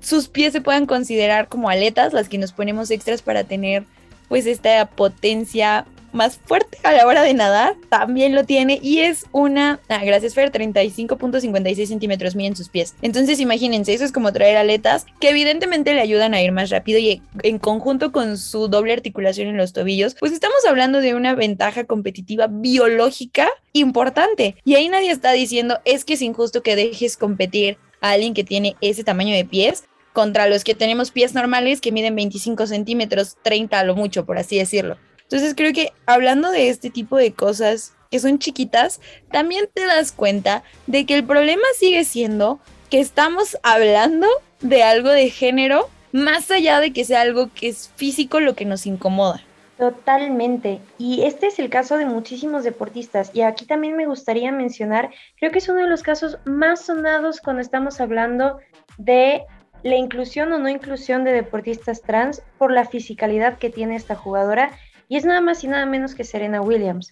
sus 0.00 0.28
pies 0.28 0.52
se 0.52 0.60
puedan 0.60 0.86
considerar 0.86 1.48
como 1.48 1.68
aletas, 1.68 2.12
las 2.12 2.28
que 2.28 2.38
nos 2.38 2.52
ponemos 2.52 2.90
extras 2.90 3.22
para 3.22 3.44
tener 3.44 3.84
pues 4.28 4.46
esta 4.46 4.86
potencia 4.86 5.86
más 6.12 6.38
fuerte 6.44 6.78
a 6.82 6.92
la 6.92 7.06
hora 7.06 7.22
de 7.22 7.34
nadar, 7.34 7.76
también 7.88 8.34
lo 8.34 8.44
tiene 8.44 8.78
y 8.82 9.00
es 9.00 9.26
una, 9.32 9.80
ah, 9.88 10.04
gracias 10.04 10.34
Fer, 10.34 10.52
35.56 10.52 11.86
centímetros 11.86 12.36
miden 12.36 12.56
sus 12.56 12.68
pies. 12.68 12.94
Entonces 13.02 13.40
imagínense, 13.40 13.94
eso 13.94 14.04
es 14.04 14.12
como 14.12 14.32
traer 14.32 14.56
aletas 14.56 15.06
que 15.20 15.30
evidentemente 15.30 15.94
le 15.94 16.00
ayudan 16.00 16.34
a 16.34 16.42
ir 16.42 16.52
más 16.52 16.70
rápido 16.70 16.98
y 16.98 17.22
en 17.42 17.58
conjunto 17.58 18.12
con 18.12 18.38
su 18.38 18.68
doble 18.68 18.92
articulación 18.92 19.48
en 19.48 19.56
los 19.56 19.72
tobillos, 19.72 20.16
pues 20.18 20.32
estamos 20.32 20.64
hablando 20.68 21.00
de 21.00 21.14
una 21.14 21.34
ventaja 21.34 21.84
competitiva 21.84 22.48
biológica 22.48 23.48
importante. 23.72 24.56
Y 24.64 24.74
ahí 24.74 24.88
nadie 24.88 25.10
está 25.10 25.32
diciendo 25.32 25.80
es 25.84 26.04
que 26.04 26.14
es 26.14 26.22
injusto 26.22 26.62
que 26.62 26.76
dejes 26.76 27.16
competir 27.16 27.78
a 28.00 28.10
alguien 28.10 28.34
que 28.34 28.44
tiene 28.44 28.76
ese 28.80 29.04
tamaño 29.04 29.34
de 29.34 29.44
pies 29.44 29.84
contra 30.12 30.46
los 30.46 30.64
que 30.64 30.74
tenemos 30.74 31.10
pies 31.10 31.34
normales 31.34 31.80
que 31.80 31.92
miden 31.92 32.14
25 32.14 32.66
centímetros, 32.66 33.36
30 33.42 33.78
a 33.78 33.84
lo 33.84 33.94
mucho, 33.94 34.26
por 34.26 34.38
así 34.38 34.58
decirlo. 34.58 34.98
Entonces 35.32 35.54
creo 35.56 35.72
que 35.72 35.94
hablando 36.04 36.50
de 36.50 36.68
este 36.68 36.90
tipo 36.90 37.16
de 37.16 37.32
cosas 37.32 37.94
que 38.10 38.18
son 38.18 38.38
chiquitas, 38.38 39.00
también 39.30 39.66
te 39.72 39.86
das 39.86 40.12
cuenta 40.12 40.62
de 40.86 41.06
que 41.06 41.14
el 41.14 41.24
problema 41.24 41.62
sigue 41.78 42.04
siendo 42.04 42.60
que 42.90 43.00
estamos 43.00 43.56
hablando 43.62 44.26
de 44.60 44.82
algo 44.82 45.08
de 45.08 45.30
género 45.30 45.88
más 46.12 46.50
allá 46.50 46.80
de 46.80 46.92
que 46.92 47.06
sea 47.06 47.22
algo 47.22 47.48
que 47.54 47.68
es 47.68 47.90
físico 47.96 48.40
lo 48.40 48.54
que 48.54 48.66
nos 48.66 48.84
incomoda. 48.84 49.42
Totalmente. 49.78 50.80
Y 50.98 51.22
este 51.22 51.46
es 51.46 51.58
el 51.58 51.70
caso 51.70 51.96
de 51.96 52.04
muchísimos 52.04 52.62
deportistas. 52.62 53.30
Y 53.32 53.40
aquí 53.40 53.64
también 53.64 53.96
me 53.96 54.04
gustaría 54.04 54.52
mencionar, 54.52 55.08
creo 55.38 55.50
que 55.50 55.60
es 55.60 55.68
uno 55.70 55.80
de 55.80 55.88
los 55.88 56.02
casos 56.02 56.36
más 56.44 56.82
sonados 56.82 57.40
cuando 57.40 57.62
estamos 57.62 58.02
hablando 58.02 58.58
de 58.98 59.44
la 59.82 59.96
inclusión 59.96 60.52
o 60.52 60.58
no 60.58 60.68
inclusión 60.68 61.24
de 61.24 61.32
deportistas 61.32 62.02
trans 62.02 62.42
por 62.58 62.70
la 62.70 62.84
fisicalidad 62.84 63.56
que 63.56 63.70
tiene 63.70 63.96
esta 63.96 64.14
jugadora. 64.14 64.72
Y 65.12 65.16
es 65.16 65.26
nada 65.26 65.42
más 65.42 65.62
y 65.62 65.68
nada 65.68 65.84
menos 65.84 66.14
que 66.14 66.24
Serena 66.24 66.62
Williams. 66.62 67.10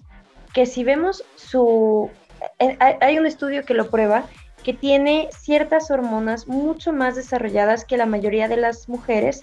Que 0.55 0.65
si 0.65 0.85
vemos 0.85 1.23
su... 1.37 2.09
Eh, 2.59 2.79
hay 2.81 3.19
un 3.19 3.27
estudio 3.27 3.63
que 3.67 3.75
lo 3.75 3.91
prueba, 3.91 4.25
que 4.65 4.73
tiene 4.73 5.29
ciertas 5.39 5.91
hormonas 5.91 6.49
mucho 6.49 6.95
más 6.95 7.15
desarrolladas 7.15 7.85
que 7.85 7.99
la 7.99 8.07
mayoría 8.07 8.49
de 8.49 8.57
las 8.57 8.89
mujeres 8.89 9.43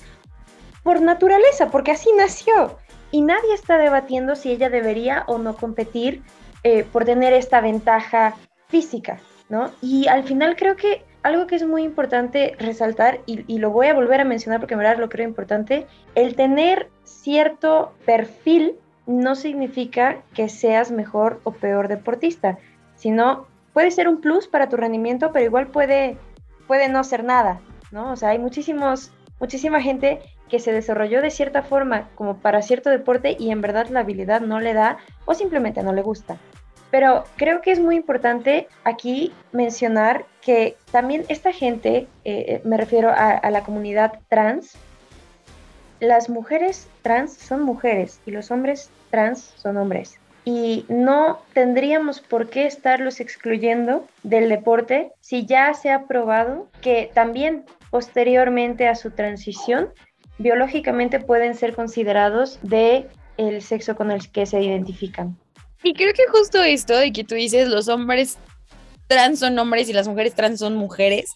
por 0.82 1.02
naturaleza, 1.02 1.70
porque 1.70 1.92
así 1.92 2.10
nació. 2.18 2.80
Y 3.12 3.22
nadie 3.22 3.54
está 3.54 3.78
debatiendo 3.78 4.36
si 4.36 4.50
ella 4.50 4.72
debería 4.72 5.24
o 5.28 5.38
no 5.38 5.56
competir 5.56 6.24
eh, 6.64 6.84
por 6.84 7.06
tener 7.06 7.34
esta 7.34 7.62
ventaja 7.62 8.34
física, 8.70 9.20
¿no? 9.50 9.70
Y 9.84 10.08
al 10.08 10.24
final 10.24 10.56
creo 10.56 10.76
que 10.76 11.06
algo 11.28 11.48
que 11.48 11.56
es 11.56 11.66
muy 11.66 11.84
importante 11.84 12.56
resaltar, 12.60 13.22
y, 13.26 13.44
y, 13.48 13.60
lo 13.60 13.72
voy 13.72 13.88
a 13.88 13.94
volver 13.94 14.22
a 14.22 14.26
mencionar 14.26 14.60
porque 14.60 14.74
en 14.74 14.80
verdad 14.80 14.98
lo 14.98 15.10
creo 15.10 15.28
importante, 15.28 15.86
el 16.16 16.36
tener 16.36 16.90
cierto 17.04 17.94
perfil 18.06 18.76
no 19.06 19.36
significa 19.36 20.18
que 20.34 20.50
seas 20.50 20.92
mejor 20.92 21.40
o 21.44 21.52
peor 21.52 21.88
deportista, 21.88 22.58
sino 22.96 23.48
puede 23.74 23.92
ser 23.92 24.08
un 24.08 24.22
plus 24.22 24.48
para 24.48 24.70
tu 24.70 24.78
rendimiento, 24.78 25.32
pero 25.32 25.46
igual 25.46 25.68
puede, 25.68 26.18
puede 26.68 26.90
no 26.90 27.04
ser 27.04 27.24
nada, 27.24 27.62
¿no? 27.92 28.12
O 28.12 28.16
sea, 28.16 28.30
hay 28.30 28.40
muchísimos, 28.40 29.12
muchísima 29.40 29.82
gente 29.82 30.20
que 30.50 30.60
se 30.60 30.72
desarrolló 30.72 31.22
de 31.22 31.30
cierta 31.30 31.62
forma 31.62 32.10
como 32.16 32.38
para 32.38 32.62
cierto 32.62 32.90
deporte 32.90 33.36
y 33.38 33.52
en 33.52 33.62
verdad 33.62 33.88
la 33.90 34.00
habilidad 34.02 34.42
no 34.42 34.60
le 34.60 34.74
da 34.74 34.98
o 35.26 35.34
simplemente 35.34 35.84
no 35.84 35.94
le 35.94 36.02
gusta. 36.02 36.38
Pero 36.92 37.26
creo 37.36 37.62
que 37.62 37.72
es 37.72 37.80
muy 37.80 37.96
importante 37.96 38.68
aquí 38.84 39.34
mencionar 39.52 40.26
que 40.42 40.78
también 40.92 41.26
esta 41.28 41.52
gente, 41.52 42.08
eh, 42.24 42.62
me 42.64 42.78
refiero 42.78 43.10
a, 43.10 43.32
a 43.32 43.52
la 43.52 43.64
comunidad 43.64 44.20
trans, 44.30 44.78
las 46.00 46.30
mujeres 46.30 46.88
trans 47.02 47.34
son 47.34 47.64
mujeres 47.64 48.22
y 48.26 48.32
los 48.32 48.52
hombres 48.52 48.90
trans 49.10 49.54
son 49.58 49.78
hombres 49.78 50.20
y 50.48 50.86
no 50.88 51.40
tendríamos 51.52 52.22
por 52.22 52.50
qué 52.50 52.68
estarlos 52.68 53.20
excluyendo 53.20 54.08
del 54.24 54.48
deporte 54.48 55.12
si 55.20 55.46
ya 55.46 55.74
se 55.74 55.92
ha 55.92 56.06
probado 56.06 56.70
que 56.80 57.12
también 57.14 57.66
posteriormente 57.92 58.88
a 58.88 58.96
su 58.96 59.12
transición 59.12 59.90
biológicamente 60.38 61.20
pueden 61.20 61.54
ser 61.54 61.76
considerados 61.76 62.60
de 62.62 63.08
el 63.36 63.62
sexo 63.62 63.98
con 63.98 64.10
el 64.10 64.32
que 64.32 64.46
se 64.46 64.62
identifican. 64.62 65.38
Y 65.88 65.94
creo 65.94 66.14
que 66.14 66.28
justo 66.30 66.62
esto 66.62 66.98
de 66.98 67.14
que 67.14 67.24
tú 67.24 67.36
dices 67.36 67.70
los 67.70 67.88
hombres 67.88 68.38
trans 69.08 69.40
son 69.40 69.58
hombres 69.58 69.88
y 69.88 69.94
las 69.94 70.06
mujeres 70.06 70.36
trans 70.36 70.60
son 70.60 70.76
mujeres, 70.76 71.30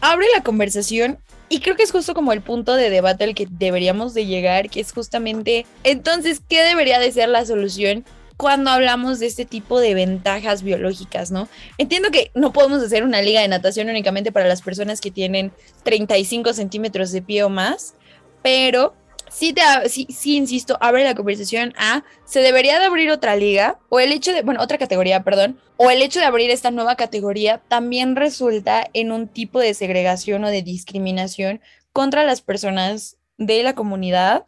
abre 0.00 0.26
la 0.34 0.42
conversación 0.42 1.20
y 1.48 1.60
creo 1.60 1.76
que 1.76 1.84
es 1.84 1.92
justo 1.92 2.12
como 2.12 2.32
el 2.32 2.40
punto 2.40 2.74
de 2.74 2.90
debate 2.90 3.22
al 3.22 3.36
que 3.36 3.46
deberíamos 3.48 4.14
de 4.14 4.26
llegar, 4.26 4.68
que 4.68 4.80
es 4.80 4.90
justamente, 4.90 5.64
entonces, 5.84 6.42
¿qué 6.48 6.64
debería 6.64 6.98
de 6.98 7.12
ser 7.12 7.28
la 7.28 7.44
solución 7.44 8.04
cuando 8.36 8.72
hablamos 8.72 9.20
de 9.20 9.26
este 9.26 9.44
tipo 9.44 9.78
de 9.78 9.94
ventajas 9.94 10.64
biológicas, 10.64 11.30
¿no? 11.30 11.48
Entiendo 11.78 12.10
que 12.10 12.32
no 12.34 12.52
podemos 12.52 12.82
hacer 12.82 13.04
una 13.04 13.22
liga 13.22 13.42
de 13.42 13.46
natación 13.48 13.88
únicamente 13.88 14.32
para 14.32 14.48
las 14.48 14.60
personas 14.60 15.00
que 15.00 15.12
tienen 15.12 15.52
35 15.84 16.52
centímetros 16.52 17.12
de 17.12 17.22
pie 17.22 17.44
o 17.44 17.48
más, 17.48 17.94
pero 18.42 18.96
sí, 19.32 19.52
te, 19.52 19.62
sí, 19.88 20.06
sí, 20.10 20.36
insisto, 20.36 20.76
abre 20.80 21.04
la 21.04 21.14
conversación 21.14 21.72
a, 21.76 22.04
¿se 22.24 22.40
debería 22.40 22.78
de 22.78 22.86
abrir 22.86 23.10
otra 23.10 23.36
liga? 23.36 23.78
O 23.88 23.98
el 23.98 24.12
hecho 24.12 24.32
de, 24.32 24.42
bueno, 24.42 24.60
otra 24.62 24.78
categoría, 24.78 25.24
perdón, 25.24 25.58
o 25.76 25.90
el 25.90 26.02
hecho 26.02 26.20
de 26.20 26.26
abrir 26.26 26.50
esta 26.50 26.70
nueva 26.70 26.96
categoría 26.96 27.62
también 27.68 28.14
resulta 28.14 28.88
en 28.92 29.10
un 29.10 29.28
tipo 29.28 29.58
de 29.58 29.74
segregación 29.74 30.44
o 30.44 30.50
de 30.50 30.62
discriminación 30.62 31.60
contra 31.92 32.24
las 32.24 32.40
personas 32.42 33.18
de 33.38 33.62
la 33.62 33.74
comunidad 33.74 34.46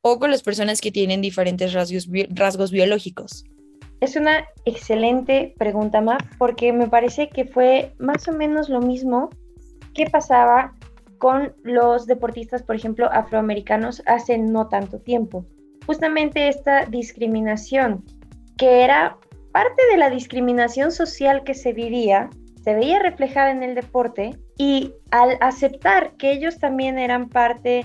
o 0.00 0.18
con 0.18 0.30
las 0.30 0.42
personas 0.42 0.80
que 0.80 0.92
tienen 0.92 1.20
diferentes 1.20 1.72
rasgos, 1.72 2.08
rasgos 2.30 2.70
biológicos. 2.70 3.44
Es 4.00 4.16
una 4.16 4.46
excelente 4.64 5.54
pregunta, 5.58 6.00
Ma, 6.00 6.16
porque 6.38 6.72
me 6.72 6.88
parece 6.88 7.28
que 7.28 7.44
fue 7.44 7.92
más 7.98 8.26
o 8.28 8.32
menos 8.32 8.70
lo 8.70 8.80
mismo 8.80 9.28
que 9.92 10.06
pasaba 10.06 10.74
con 11.20 11.54
los 11.62 12.06
deportistas, 12.06 12.62
por 12.62 12.76
ejemplo, 12.76 13.06
afroamericanos 13.12 14.02
hace 14.06 14.38
no 14.38 14.68
tanto 14.68 15.00
tiempo. 15.00 15.44
Justamente 15.86 16.48
esta 16.48 16.86
discriminación, 16.86 18.02
que 18.56 18.84
era 18.84 19.18
parte 19.52 19.82
de 19.90 19.98
la 19.98 20.08
discriminación 20.08 20.90
social 20.90 21.44
que 21.44 21.52
se 21.52 21.74
vivía, 21.74 22.30
se 22.64 22.74
veía 22.74 23.00
reflejada 23.00 23.50
en 23.50 23.62
el 23.62 23.74
deporte 23.74 24.38
y 24.56 24.94
al 25.10 25.36
aceptar 25.42 26.16
que 26.16 26.32
ellos 26.32 26.58
también 26.58 26.98
eran 26.98 27.28
parte 27.28 27.84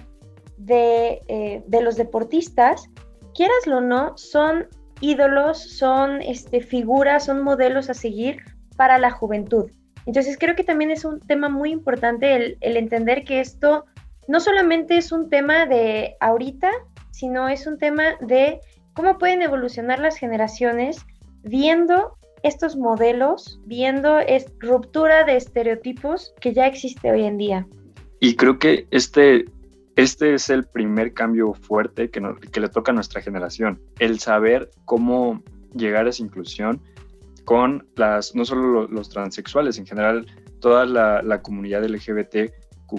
de, 0.57 1.21
eh, 1.27 1.61
los 1.81 1.97
deportistas, 1.97 2.89
quieraslo 3.33 3.79
o 3.79 3.81
no, 3.81 4.17
son 4.17 4.67
ídolos, 5.01 5.59
son 5.77 6.21
este, 6.21 6.61
figuras, 6.61 7.25
son 7.25 7.43
modelos 7.43 7.89
a 7.89 7.95
seguir 7.95 8.37
para 8.77 8.97
la 8.97 9.11
juventud. 9.11 9.69
Entonces 10.05 10.37
creo 10.39 10.55
que 10.55 10.63
también 10.63 10.91
es 10.91 11.05
un 11.05 11.19
tema 11.19 11.49
muy 11.49 11.71
importante 11.71 12.35
el, 12.35 12.77
entender 12.77 13.23
que 13.23 13.39
esto 13.39 13.85
no 14.27 14.39
solamente 14.39 14.97
es 14.97 15.11
un 15.11 15.29
tema 15.29 15.65
de 15.65 16.15
ahorita, 16.19 16.71
sino 17.11 17.49
es 17.49 17.65
un 17.67 17.77
tema 17.77 18.15
de 18.21 18.59
cómo 18.93 19.17
pueden 19.17 19.41
evolucionar 19.41 19.99
las 19.99 20.17
generaciones 20.17 21.05
viendo 21.43 22.17
estos 22.43 22.75
modelos, 22.75 23.59
viendo 23.65 24.19
esta 24.19 24.51
ruptura 24.59 25.23
de 25.23 25.37
estereotipos 25.37 26.33
que 26.39 26.53
ya 26.53 26.67
existe 26.67 27.11
hoy 27.11 27.23
en 27.23 27.37
día. 27.37 27.67
Y 28.19 28.35
creo 28.35 28.59
que 28.59 28.87
este, 28.91 29.45
este 29.95 30.35
es 30.35 30.49
el 30.49 30.65
primer 30.65 31.13
cambio 31.13 31.53
fuerte 31.53 32.09
que 32.09 32.59
le 32.59 32.69
toca 32.69 32.91
a 32.91 32.95
nuestra 32.95 33.21
generación, 33.21 33.81
el 33.99 34.19
saber 34.19 34.69
cómo 34.85 35.43
llegar 35.75 36.05
a 36.05 36.09
esa 36.09 36.23
inclusión 36.23 36.81
con 37.45 37.87
las, 37.95 38.35
no 38.35 38.43
solo 38.43 38.87
los, 38.87 39.09
transexuales, 39.09 39.77
en 39.77 39.85
general 39.85 40.25
toda 40.59 40.85
la, 40.85 41.21
la 41.21 41.41
comunidad 41.41 41.85
LGBT 41.85 42.51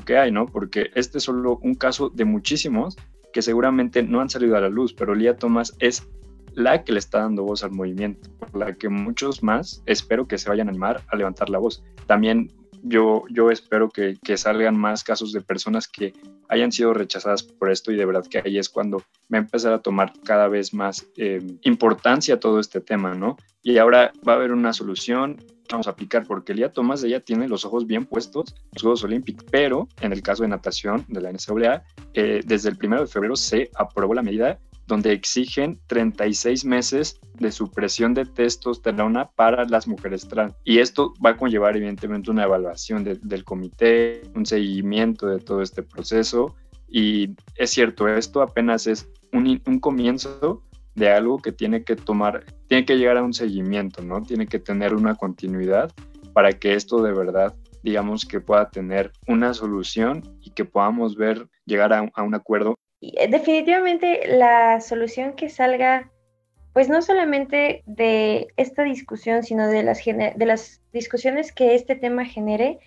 que 0.04 0.18
hay, 0.18 0.32
¿no? 0.32 0.46
Porque 0.46 0.90
este 0.94 1.18
es 1.18 1.24
solo 1.24 1.58
un 1.62 1.74
caso 1.74 2.10
de 2.10 2.24
muchísimos 2.24 2.96
que 3.32 3.42
seguramente 3.42 4.02
no 4.02 4.20
han 4.20 4.30
salido 4.30 4.56
a 4.56 4.60
la 4.60 4.68
luz, 4.68 4.94
pero 4.94 5.14
Lía 5.14 5.36
Thomas 5.36 5.74
es 5.78 6.08
la 6.54 6.84
que 6.84 6.92
le 6.92 6.98
está 6.98 7.20
dando 7.20 7.44
voz 7.44 7.62
al 7.62 7.72
movimiento, 7.72 8.30
por 8.38 8.56
la 8.56 8.74
que 8.74 8.88
muchos 8.88 9.42
más 9.42 9.82
espero 9.86 10.26
que 10.26 10.38
se 10.38 10.48
vayan 10.48 10.68
a 10.68 10.70
animar 10.70 11.02
a 11.08 11.16
levantar 11.16 11.50
la 11.50 11.58
voz. 11.58 11.84
También 12.06 12.50
yo, 12.82 13.24
yo 13.30 13.50
espero 13.50 13.88
que, 13.90 14.16
que, 14.22 14.36
salgan 14.36 14.76
más 14.76 15.04
casos 15.04 15.32
de 15.32 15.40
personas 15.40 15.88
que 15.88 16.12
hayan 16.48 16.72
sido 16.72 16.94
rechazadas 16.94 17.42
por 17.42 17.70
esto 17.70 17.92
y 17.92 17.96
de 17.96 18.04
verdad 18.04 18.24
que 18.28 18.38
ahí 18.44 18.58
es 18.58 18.68
cuando 18.68 18.98
va 19.32 19.38
a 19.38 19.38
empezar 19.38 19.72
a 19.72 19.80
tomar 19.80 20.12
cada 20.24 20.48
vez 20.48 20.72
más 20.74 21.06
eh, 21.16 21.40
importancia 21.62 22.38
todo 22.38 22.60
este 22.60 22.80
tema, 22.80 23.14
¿no? 23.14 23.36
Y 23.62 23.78
ahora 23.78 24.12
va 24.26 24.34
a 24.34 24.36
haber 24.36 24.52
una 24.52 24.72
solución, 24.72 25.36
vamos 25.70 25.86
a 25.88 25.90
aplicar, 25.90 26.26
porque 26.26 26.54
Lía 26.54 26.72
Tomás 26.72 27.02
ella 27.02 27.20
tiene 27.20 27.48
los 27.48 27.64
ojos 27.64 27.86
bien 27.86 28.06
puestos, 28.06 28.54
los 28.72 28.82
Juegos 28.82 29.04
Olímpicos, 29.04 29.44
pero 29.50 29.88
en 30.00 30.12
el 30.12 30.22
caso 30.22 30.42
de 30.44 30.48
natación 30.48 31.04
de 31.08 31.20
la 31.20 31.32
NCAA, 31.32 31.82
eh, 32.14 32.42
desde 32.44 32.68
el 32.68 32.76
primero 32.76 33.02
de 33.02 33.08
febrero 33.08 33.36
se 33.36 33.70
aprobó 33.74 34.14
la 34.14 34.22
medida 34.22 34.58
donde 34.86 35.12
exigen 35.12 35.80
36 35.86 36.64
meses 36.64 37.20
de 37.34 37.50
supresión 37.50 38.14
de 38.14 38.24
testosterona 38.24 39.30
para 39.30 39.64
las 39.64 39.86
mujeres 39.88 40.26
trans. 40.28 40.54
Y 40.64 40.78
esto 40.78 41.14
va 41.24 41.30
a 41.30 41.36
conllevar 41.36 41.76
evidentemente 41.76 42.30
una 42.30 42.44
evaluación 42.44 43.04
del 43.04 43.44
comité, 43.44 44.22
un 44.34 44.46
seguimiento 44.46 45.26
de 45.26 45.38
todo 45.38 45.62
este 45.62 45.82
proceso. 45.82 46.54
Y 46.88 47.34
es 47.56 47.70
cierto, 47.70 48.08
esto 48.08 48.42
apenas 48.42 48.86
es 48.86 49.08
un, 49.32 49.80
comienzo 49.80 50.62
de 50.94 51.10
algo 51.10 51.38
que 51.38 51.52
tiene 51.52 51.84
que 51.84 51.96
tomar, 51.96 52.44
tiene 52.68 52.84
que 52.84 52.96
llegar 52.96 53.18
a 53.18 53.22
un 53.22 53.34
seguimiento, 53.34 54.02
¿no? 54.02 54.22
Tiene 54.22 54.46
que 54.46 54.58
tener 54.58 54.94
una 54.94 55.14
continuidad 55.14 55.92
para 56.32 56.52
que 56.52 56.74
esto 56.74 57.02
de 57.02 57.12
verdad, 57.12 57.54
digamos, 57.82 58.24
que 58.24 58.40
pueda 58.40 58.70
tener 58.70 59.12
una 59.26 59.52
solución 59.52 60.22
y 60.40 60.50
que 60.50 60.64
podamos 60.64 61.16
ver, 61.16 61.48
llegar 61.66 61.92
a, 61.92 62.22
un 62.22 62.34
acuerdo 62.34 62.78
definitivamente 63.00 64.26
la 64.26 64.80
solución 64.80 65.34
que 65.34 65.48
salga, 65.48 66.10
pues 66.72 66.88
no 66.88 67.02
solamente 67.02 67.82
de 67.86 68.48
esta 68.56 68.82
discusión, 68.82 69.42
sino 69.42 69.68
de 69.68 69.82
las, 69.82 70.04
de 70.04 70.46
las 70.46 70.82
discusiones 70.92 71.52
que 71.52 71.74
este 71.74 71.96
tema 71.96 72.24
genere, 72.24 72.78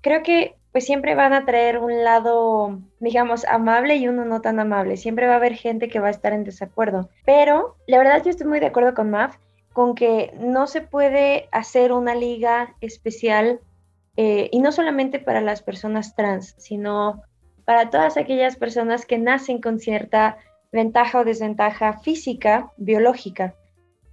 creo 0.00 0.22
que 0.22 0.56
pues 0.72 0.86
siempre 0.86 1.14
van 1.14 1.34
a 1.34 1.44
traer 1.44 1.78
un 1.78 2.02
lado, 2.02 2.80
digamos, 2.98 3.44
amable 3.44 3.96
y 3.96 4.08
uno 4.08 4.24
no 4.24 4.40
tan 4.40 4.58
amable. 4.58 4.96
Siempre 4.96 5.26
va 5.26 5.34
a 5.34 5.36
haber 5.36 5.54
gente 5.54 5.88
que 5.88 6.00
va 6.00 6.08
a 6.08 6.12
estar 6.12 6.32
en 6.32 6.44
desacuerdo. 6.44 7.10
Pero 7.26 7.76
la 7.86 7.98
verdad 7.98 8.22
yo 8.24 8.30
estoy 8.30 8.46
muy 8.46 8.58
de 8.58 8.66
acuerdo 8.66 8.94
con 8.94 9.10
Maf 9.10 9.36
con 9.74 9.94
que 9.94 10.32
no 10.38 10.66
se 10.66 10.80
puede 10.80 11.48
hacer 11.52 11.92
una 11.92 12.14
liga 12.14 12.74
especial 12.80 13.60
eh, 14.16 14.48
y 14.52 14.60
no 14.60 14.72
solamente 14.72 15.18
para 15.18 15.40
las 15.40 15.62
personas 15.62 16.14
trans, 16.14 16.54
sino 16.58 17.22
para 17.64 17.90
todas 17.90 18.16
aquellas 18.16 18.56
personas 18.56 19.06
que 19.06 19.18
nacen 19.18 19.60
con 19.60 19.78
cierta 19.78 20.36
ventaja 20.72 21.20
o 21.20 21.24
desventaja 21.24 21.98
física, 21.98 22.72
biológica, 22.76 23.54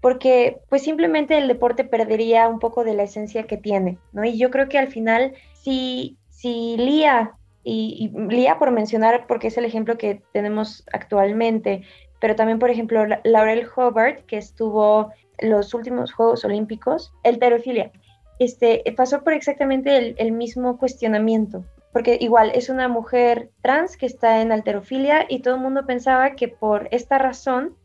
porque 0.01 0.59
pues 0.69 0.83
simplemente 0.83 1.37
el 1.37 1.47
deporte 1.47 1.83
perdería 1.83 2.47
un 2.47 2.59
poco 2.59 2.83
de 2.83 2.93
la 2.93 3.03
esencia 3.03 3.43
que 3.43 3.57
tiene, 3.57 3.97
¿no? 4.11 4.23
Y 4.23 4.37
yo 4.37 4.49
creo 4.49 4.69
que 4.69 4.77
al 4.77 4.87
final, 4.87 5.33
si, 5.53 6.17
si 6.29 6.75
Lía, 6.77 7.33
y, 7.63 8.11
y 8.13 8.33
Lía 8.33 8.59
por 8.59 8.71
mencionar, 8.71 9.25
porque 9.27 9.47
es 9.47 9.57
el 9.57 9.65
ejemplo 9.65 9.97
que 9.97 10.21
tenemos 10.31 10.85
actualmente, 10.93 11.83
pero 12.19 12.35
también, 12.35 12.59
por 12.59 12.69
ejemplo, 12.69 13.05
Laurel 13.23 13.67
Hobart, 13.75 14.25
que 14.25 14.37
estuvo 14.37 15.11
en 15.37 15.51
los 15.51 15.73
últimos 15.73 16.11
Juegos 16.11 16.43
Olímpicos, 16.43 17.13
el 17.23 17.39
terofilia, 17.39 17.91
este, 18.39 18.83
pasó 18.95 19.23
por 19.23 19.33
exactamente 19.33 20.15
el, 20.17 20.31
mismo 20.31 20.77
cuestionamiento, 20.77 21.65
porque 21.91 22.17
igual 22.19 22.51
es 22.53 22.69
una 22.69 22.87
mujer 22.87 23.49
trans 23.61 23.97
que 23.97 24.05
está 24.05 24.41
en 24.41 24.51
alterofilia 24.51 25.25
y 25.27 25.39
todo 25.41 25.55
el 25.55 25.61
mundo 25.61 25.85
pensaba 25.85 26.35
que 26.35 26.47
por 26.47 26.87
esta 26.91 27.17
razón 27.17 27.75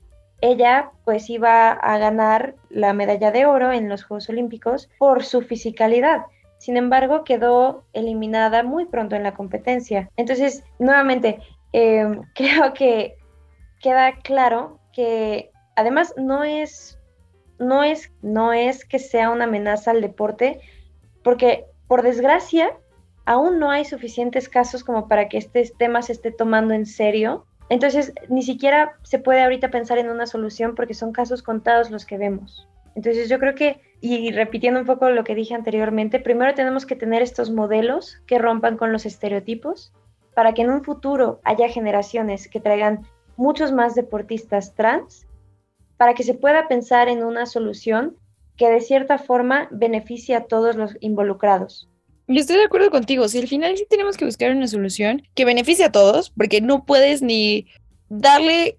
ella 0.40 0.90
pues 1.04 1.30
iba 1.30 1.72
a 1.72 1.98
ganar 1.98 2.54
la 2.68 2.92
medalla 2.92 3.30
de 3.30 3.46
oro 3.46 3.72
en 3.72 3.88
los 3.88 4.04
Juegos 4.04 4.28
Olímpicos 4.28 4.90
por 4.98 5.24
su 5.24 5.40
fisicalidad. 5.42 6.26
Sin 6.58 6.76
embargo, 6.76 7.24
quedó 7.24 7.84
eliminada 7.92 8.62
muy 8.62 8.86
pronto 8.86 9.16
en 9.16 9.22
la 9.22 9.34
competencia. 9.34 10.10
Entonces, 10.16 10.64
nuevamente, 10.78 11.38
em, 11.72 12.22
creo 12.34 12.72
que 12.74 13.16
queda 13.80 14.12
claro 14.22 14.78
que 14.92 15.50
además 15.76 16.14
no 16.16 16.44
es 16.44 16.98
no 17.58 17.82
es, 17.82 18.12
no 18.22 18.52
es 18.52 18.84
que 18.84 18.98
sea 18.98 19.30
una 19.30 19.44
amenaza 19.44 19.90
al 19.92 20.00
deporte, 20.00 20.60
porque 21.22 21.66
por 21.86 22.02
desgracia 22.02 22.76
aún 23.24 23.58
no 23.58 23.70
hay 23.70 23.84
suficientes 23.84 24.48
casos 24.48 24.84
como 24.84 25.08
para 25.08 25.28
que 25.28 25.38
este 25.38 25.70
tema 25.78 26.02
se 26.02 26.12
esté 26.12 26.30
tomando 26.30 26.74
en 26.74 26.86
serio. 26.86 27.46
Entonces, 27.68 28.12
ni 28.28 28.42
siquiera 28.42 28.96
se 29.02 29.18
puede 29.18 29.42
ahorita 29.42 29.70
pensar 29.70 29.98
en 29.98 30.10
una 30.10 30.26
solución 30.26 30.74
porque 30.74 30.94
son 30.94 31.12
casos 31.12 31.42
contados 31.42 31.90
los 31.90 32.04
que 32.04 32.18
vemos. 32.18 32.68
Entonces, 32.94 33.28
yo 33.28 33.38
creo 33.38 33.54
que, 33.54 33.80
y 34.00 34.30
repitiendo 34.30 34.78
un 34.78 34.86
poco 34.86 35.10
lo 35.10 35.24
que 35.24 35.34
dije 35.34 35.54
anteriormente, 35.54 36.20
primero 36.20 36.54
tenemos 36.54 36.86
que 36.86 36.96
tener 36.96 37.22
estos 37.22 37.50
modelos 37.50 38.22
que 38.26 38.38
rompan 38.38 38.76
con 38.76 38.92
los 38.92 39.06
estereotipos 39.06 39.92
para 40.34 40.52
que 40.52 40.62
en 40.62 40.70
un 40.70 40.84
futuro 40.84 41.40
haya 41.44 41.68
generaciones 41.68 42.48
que 42.48 42.60
traigan 42.60 43.06
muchos 43.36 43.72
más 43.72 43.94
deportistas 43.94 44.74
trans 44.74 45.26
para 45.96 46.14
que 46.14 46.22
se 46.22 46.34
pueda 46.34 46.68
pensar 46.68 47.08
en 47.08 47.24
una 47.24 47.46
solución 47.46 48.16
que 48.56 48.68
de 48.68 48.80
cierta 48.80 49.18
forma 49.18 49.68
beneficie 49.70 50.36
a 50.36 50.44
todos 50.44 50.76
los 50.76 50.96
involucrados. 51.00 51.88
Yo 52.26 52.40
estoy 52.40 52.56
de 52.56 52.64
acuerdo 52.64 52.90
contigo, 52.90 53.28
si 53.28 53.38
al 53.38 53.48
final 53.48 53.76
sí 53.76 53.86
tenemos 53.88 54.16
que 54.16 54.24
buscar 54.24 54.50
una 54.50 54.66
solución 54.66 55.22
que 55.34 55.44
beneficie 55.44 55.84
a 55.84 55.92
todos, 55.92 56.30
porque 56.30 56.60
no 56.60 56.84
puedes 56.84 57.20
ni 57.20 57.66
darle 58.08 58.78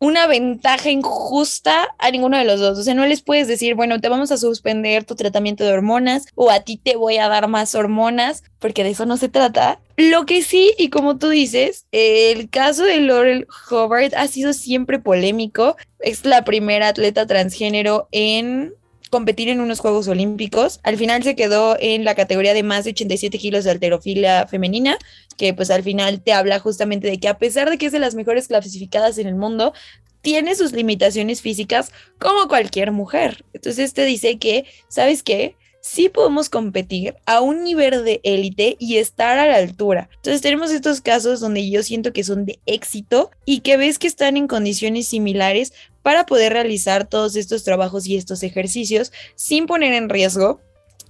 una 0.00 0.26
ventaja 0.26 0.90
injusta 0.90 1.88
a 1.98 2.10
ninguno 2.10 2.38
de 2.38 2.44
los 2.44 2.60
dos. 2.60 2.78
O 2.78 2.82
sea, 2.82 2.94
no 2.94 3.04
les 3.04 3.22
puedes 3.22 3.48
decir, 3.48 3.74
bueno, 3.74 4.00
te 4.00 4.08
vamos 4.08 4.30
a 4.30 4.36
suspender 4.36 5.04
tu 5.04 5.16
tratamiento 5.16 5.64
de 5.64 5.72
hormonas 5.72 6.26
o 6.34 6.50
a 6.50 6.60
ti 6.60 6.76
te 6.76 6.96
voy 6.96 7.18
a 7.18 7.28
dar 7.28 7.48
más 7.48 7.74
hormonas, 7.74 8.44
porque 8.58 8.84
de 8.84 8.90
eso 8.90 9.06
no 9.06 9.16
se 9.16 9.28
trata. 9.28 9.80
Lo 9.96 10.24
que 10.24 10.42
sí, 10.42 10.72
y 10.78 10.90
como 10.90 11.18
tú 11.18 11.28
dices, 11.28 11.86
el 11.90 12.48
caso 12.48 12.84
de 12.84 13.00
Laurel 13.00 13.48
Hobart 13.70 14.14
ha 14.14 14.28
sido 14.28 14.52
siempre 14.52 15.00
polémico. 15.00 15.76
Es 15.98 16.24
la 16.24 16.44
primera 16.44 16.88
atleta 16.88 17.26
transgénero 17.26 18.08
en 18.12 18.74
competir 19.08 19.48
en 19.48 19.60
unos 19.60 19.80
Juegos 19.80 20.08
Olímpicos. 20.08 20.80
Al 20.82 20.96
final 20.96 21.22
se 21.22 21.36
quedó 21.36 21.76
en 21.78 22.04
la 22.04 22.14
categoría 22.14 22.54
de 22.54 22.62
más 22.62 22.84
de 22.84 22.90
87 22.90 23.38
kilos 23.38 23.64
de 23.64 23.70
alterofilia 23.70 24.46
femenina, 24.46 24.98
que 25.36 25.54
pues 25.54 25.70
al 25.70 25.82
final 25.82 26.20
te 26.20 26.32
habla 26.32 26.58
justamente 26.58 27.08
de 27.08 27.18
que 27.18 27.28
a 27.28 27.38
pesar 27.38 27.70
de 27.70 27.78
que 27.78 27.86
es 27.86 27.92
de 27.92 27.98
las 27.98 28.14
mejores 28.14 28.48
clasificadas 28.48 29.18
en 29.18 29.26
el 29.26 29.34
mundo, 29.34 29.72
tiene 30.20 30.54
sus 30.54 30.72
limitaciones 30.72 31.42
físicas 31.42 31.92
como 32.18 32.48
cualquier 32.48 32.92
mujer. 32.92 33.44
Entonces 33.52 33.94
te 33.94 34.04
dice 34.04 34.38
que, 34.38 34.64
¿sabes 34.88 35.22
qué? 35.22 35.56
sí 35.80 36.08
podemos 36.08 36.50
competir 36.50 37.14
a 37.26 37.40
un 37.40 37.64
nivel 37.64 38.04
de 38.04 38.20
élite 38.22 38.76
y 38.78 38.96
estar 38.96 39.38
a 39.38 39.46
la 39.46 39.56
altura. 39.56 40.10
Entonces 40.16 40.42
tenemos 40.42 40.70
estos 40.70 41.00
casos 41.00 41.40
donde 41.40 41.68
yo 41.68 41.82
siento 41.82 42.12
que 42.12 42.24
son 42.24 42.44
de 42.44 42.58
éxito 42.66 43.30
y 43.44 43.60
que 43.60 43.76
ves 43.76 43.98
que 43.98 44.06
están 44.06 44.36
en 44.36 44.48
condiciones 44.48 45.08
similares 45.08 45.72
para 46.08 46.24
poder 46.24 46.54
realizar 46.54 47.06
todos 47.06 47.36
estos 47.36 47.64
trabajos 47.64 48.06
y 48.06 48.16
estos 48.16 48.42
ejercicios 48.42 49.12
sin 49.34 49.66
poner 49.66 49.92
en 49.92 50.08
riesgo 50.08 50.58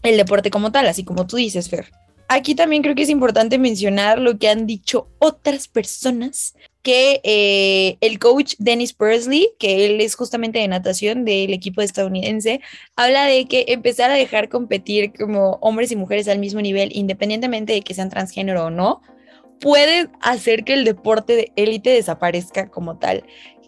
el 0.02 0.16
deporte 0.16 0.50
como 0.50 0.72
tal, 0.72 0.88
así 0.88 1.04
como 1.04 1.24
tú 1.24 1.37
dices, 1.37 1.70
Fer. 1.70 1.92
Aquí 2.26 2.56
también 2.56 2.82
creo 2.82 2.96
que 2.96 3.02
es 3.02 3.08
importante 3.08 3.58
mencionar 3.58 4.18
lo 4.18 4.40
que 4.40 4.48
han 4.48 4.66
dicho 4.66 5.06
otras 5.20 5.68
personas 5.68 6.56
que 6.82 7.20
eh, 7.22 7.96
el 8.00 8.18
coach 8.18 8.54
Dennis 8.58 8.92
Persley, 8.92 9.50
que 9.61 9.87
él 9.87 10.00
es 10.00 10.16
justamente 10.16 10.58
de 10.58 10.66
natación 10.66 11.24
del 11.24 11.52
equipo 11.52 11.80
estadounidense, 11.80 12.61
habla 12.96 13.26
de 13.26 13.46
que 13.46 13.66
empezar 13.68 14.11
a 14.11 14.14
dejar 14.14 14.48
competir 14.48 15.12
como 15.12 15.58
hombres 15.61 15.92
y 15.92 15.96
mujeres 15.96 16.26
al 16.26 16.40
mismo 16.40 16.61
nivel, 16.61 16.90
independientemente 16.92 17.72
de 17.72 17.82
que 17.82 17.94
sean 17.94 18.11
transgénero 18.11 18.64
o 18.64 18.70
no, 18.70 19.00
puede 19.61 20.08
hacer 20.20 20.64
que 20.64 20.74
el 20.74 20.84
deporte 20.84 21.37
de 21.37 21.52
élite 21.54 21.90
desaparezca 21.90 22.68
como 22.68 22.98
tal 22.98 23.22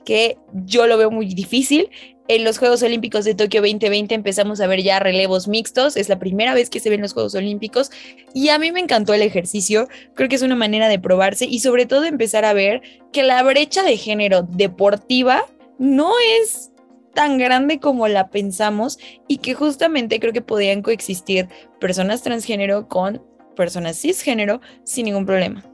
que 0.05 0.37
yo 0.65 0.87
lo 0.87 0.99
veo 0.99 1.11
muy 1.11 1.27
difícil. 1.27 1.91
En 2.29 2.45
los 2.45 2.59
Juegos 2.59 2.83
Olímpicos 2.83 3.25
de 3.25 3.35
Tokio 3.35 3.61
2020 3.61 4.15
empezamos 4.15 4.61
a 4.61 4.69
ver 4.69 4.83
ya 4.83 5.01
relevos 5.01 5.49
mixtos, 5.49 5.97
es 5.97 6.09
la 6.09 6.21
primera 6.21 6.55
vez 6.55 6.71
que 6.71 6.79
se 6.79 6.89
ven 6.89 7.01
los 7.01 7.13
Juegos 7.13 7.35
Olímpicos 7.35 7.91
y 8.35 8.51
a 8.51 8.59
mí 8.59 8.71
me 8.71 8.79
encantó 8.79 9.15
el 9.15 9.23
ejercicio, 9.23 9.89
creo 10.15 10.29
que 10.29 10.37
es 10.37 10.43
una 10.43 10.55
manera 10.55 10.89
de 10.89 11.01
probarse 11.01 11.47
y 11.47 11.59
sobre 11.59 11.87
todo 11.87 12.05
empezar 12.05 12.45
a 12.45 12.53
ver 12.53 12.83
que 13.13 13.25
la 13.25 13.43
brecha 13.43 13.83
de 13.83 13.97
género 13.97 14.43
deportiva 14.43 15.45
no 15.79 16.13
es 16.41 16.71
tan 17.15 17.39
grande 17.39 17.81
como 17.81 18.07
la 18.07 18.29
pensamos 18.29 18.99
y 19.27 19.39
que 19.39 19.55
justamente 19.55 20.21
creo 20.21 20.33
que 20.33 20.43
podían 20.43 20.83
coexistir 20.83 21.49
personas 21.81 22.23
transgénero 22.23 22.89
con 22.89 23.23
personas 23.57 24.01
cisgénero 24.01 24.61
sin 24.85 25.07
ningún 25.07 25.27
problema. 25.27 25.65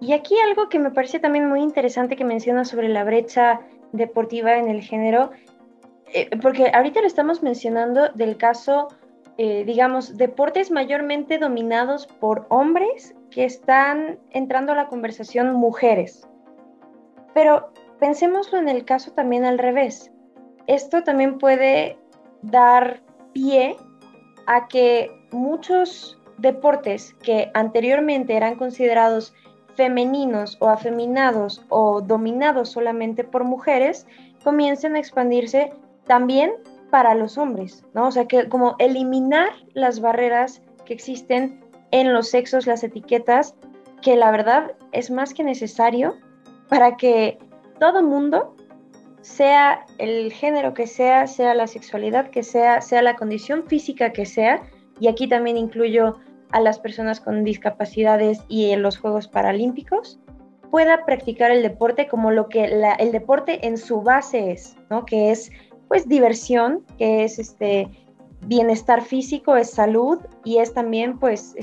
Y 0.00 0.12
aquí 0.12 0.36
algo 0.38 0.68
que 0.68 0.78
me 0.78 0.90
parece 0.90 1.18
también 1.18 1.48
muy 1.48 1.60
interesante 1.60 2.16
que 2.16 2.24
menciona 2.24 2.64
sobre 2.64 2.88
la 2.88 3.04
brecha 3.04 3.60
deportiva 3.92 4.56
en 4.56 4.68
el 4.68 4.82
género, 4.82 5.30
eh, 6.12 6.28
porque 6.40 6.70
ahorita 6.72 7.00
lo 7.00 7.06
estamos 7.06 7.42
mencionando 7.42 8.08
del 8.10 8.36
caso, 8.36 8.88
eh, 9.38 9.64
digamos, 9.64 10.16
deportes 10.16 10.70
mayormente 10.70 11.38
dominados 11.38 12.06
por 12.06 12.46
hombres 12.48 13.14
que 13.30 13.44
están 13.44 14.18
entrando 14.30 14.72
a 14.72 14.76
la 14.76 14.88
conversación 14.88 15.52
mujeres. 15.52 16.28
Pero 17.34 17.72
pensémoslo 17.98 18.58
en 18.58 18.68
el 18.68 18.84
caso 18.84 19.12
también 19.12 19.44
al 19.44 19.58
revés. 19.58 20.12
Esto 20.66 21.02
también 21.02 21.38
puede 21.38 21.98
dar 22.42 23.02
pie 23.32 23.76
a 24.46 24.68
que 24.68 25.10
muchos 25.32 26.18
deportes 26.38 27.14
que 27.22 27.50
anteriormente 27.54 28.36
eran 28.36 28.54
considerados 28.56 29.34
femeninos 29.78 30.56
o 30.58 30.68
afeminados 30.68 31.64
o 31.68 32.00
dominados 32.00 32.70
solamente 32.70 33.22
por 33.22 33.44
mujeres 33.44 34.08
comiencen 34.42 34.96
a 34.96 34.98
expandirse 34.98 35.72
también 36.04 36.50
para 36.90 37.14
los 37.14 37.38
hombres, 37.38 37.84
¿no? 37.94 38.08
O 38.08 38.10
sea, 38.10 38.26
que 38.26 38.48
como 38.48 38.74
eliminar 38.80 39.50
las 39.74 40.00
barreras 40.00 40.62
que 40.84 40.94
existen 40.94 41.60
en 41.92 42.12
los 42.12 42.28
sexos, 42.28 42.66
las 42.66 42.82
etiquetas, 42.82 43.54
que 44.02 44.16
la 44.16 44.32
verdad 44.32 44.72
es 44.90 45.12
más 45.12 45.32
que 45.32 45.44
necesario 45.44 46.16
para 46.68 46.96
que 46.96 47.38
todo 47.78 48.02
mundo, 48.02 48.56
sea 49.20 49.86
el 49.98 50.32
género 50.32 50.74
que 50.74 50.88
sea, 50.88 51.28
sea 51.28 51.54
la 51.54 51.68
sexualidad 51.68 52.30
que 52.30 52.42
sea, 52.42 52.80
sea 52.80 53.00
la 53.02 53.14
condición 53.14 53.62
física 53.68 54.12
que 54.12 54.26
sea, 54.26 54.60
y 54.98 55.06
aquí 55.06 55.28
también 55.28 55.56
incluyo 55.56 56.16
a 56.52 56.60
las 56.60 56.78
personas 56.78 57.20
con 57.20 57.44
discapacidades 57.44 58.40
y 58.48 58.70
en 58.70 58.82
los 58.82 58.98
Juegos 58.98 59.28
Paralímpicos 59.28 60.18
pueda 60.70 61.04
practicar 61.04 61.50
el 61.50 61.62
deporte 61.62 62.08
como 62.08 62.30
lo 62.30 62.48
que 62.48 62.64
el 62.64 63.12
deporte 63.12 63.66
en 63.66 63.78
su 63.78 64.02
base 64.02 64.50
es, 64.52 64.76
¿no? 64.90 65.04
Que 65.04 65.30
es 65.30 65.50
pues 65.88 66.08
diversión, 66.08 66.84
que 66.98 67.24
es 67.24 67.38
este 67.38 67.88
bienestar 68.42 69.02
físico, 69.02 69.56
es 69.56 69.70
salud 69.70 70.18
y 70.44 70.58
es 70.58 70.74
también 70.74 71.18
pues 71.18 71.54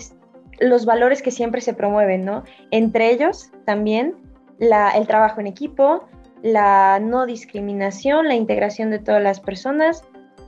los 0.59 0.85
valores 0.85 1.21
que 1.21 1.31
siempre 1.31 1.61
se 1.61 1.73
promueven, 1.73 2.25
¿no? 2.25 2.43
Entre 2.71 3.11
ellos 3.11 3.51
también 3.65 4.15
el 4.59 5.07
trabajo 5.07 5.39
en 5.39 5.47
equipo, 5.47 6.05
la 6.41 6.99
no 6.99 7.25
discriminación, 7.25 8.27
la 8.27 8.35
integración 8.35 8.89
de 8.89 8.99
todas 8.99 9.21
las 9.21 9.39
personas, 9.39 10.03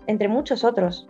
entre 0.07 0.27
muchos 0.27 0.63
otros. 0.63 1.07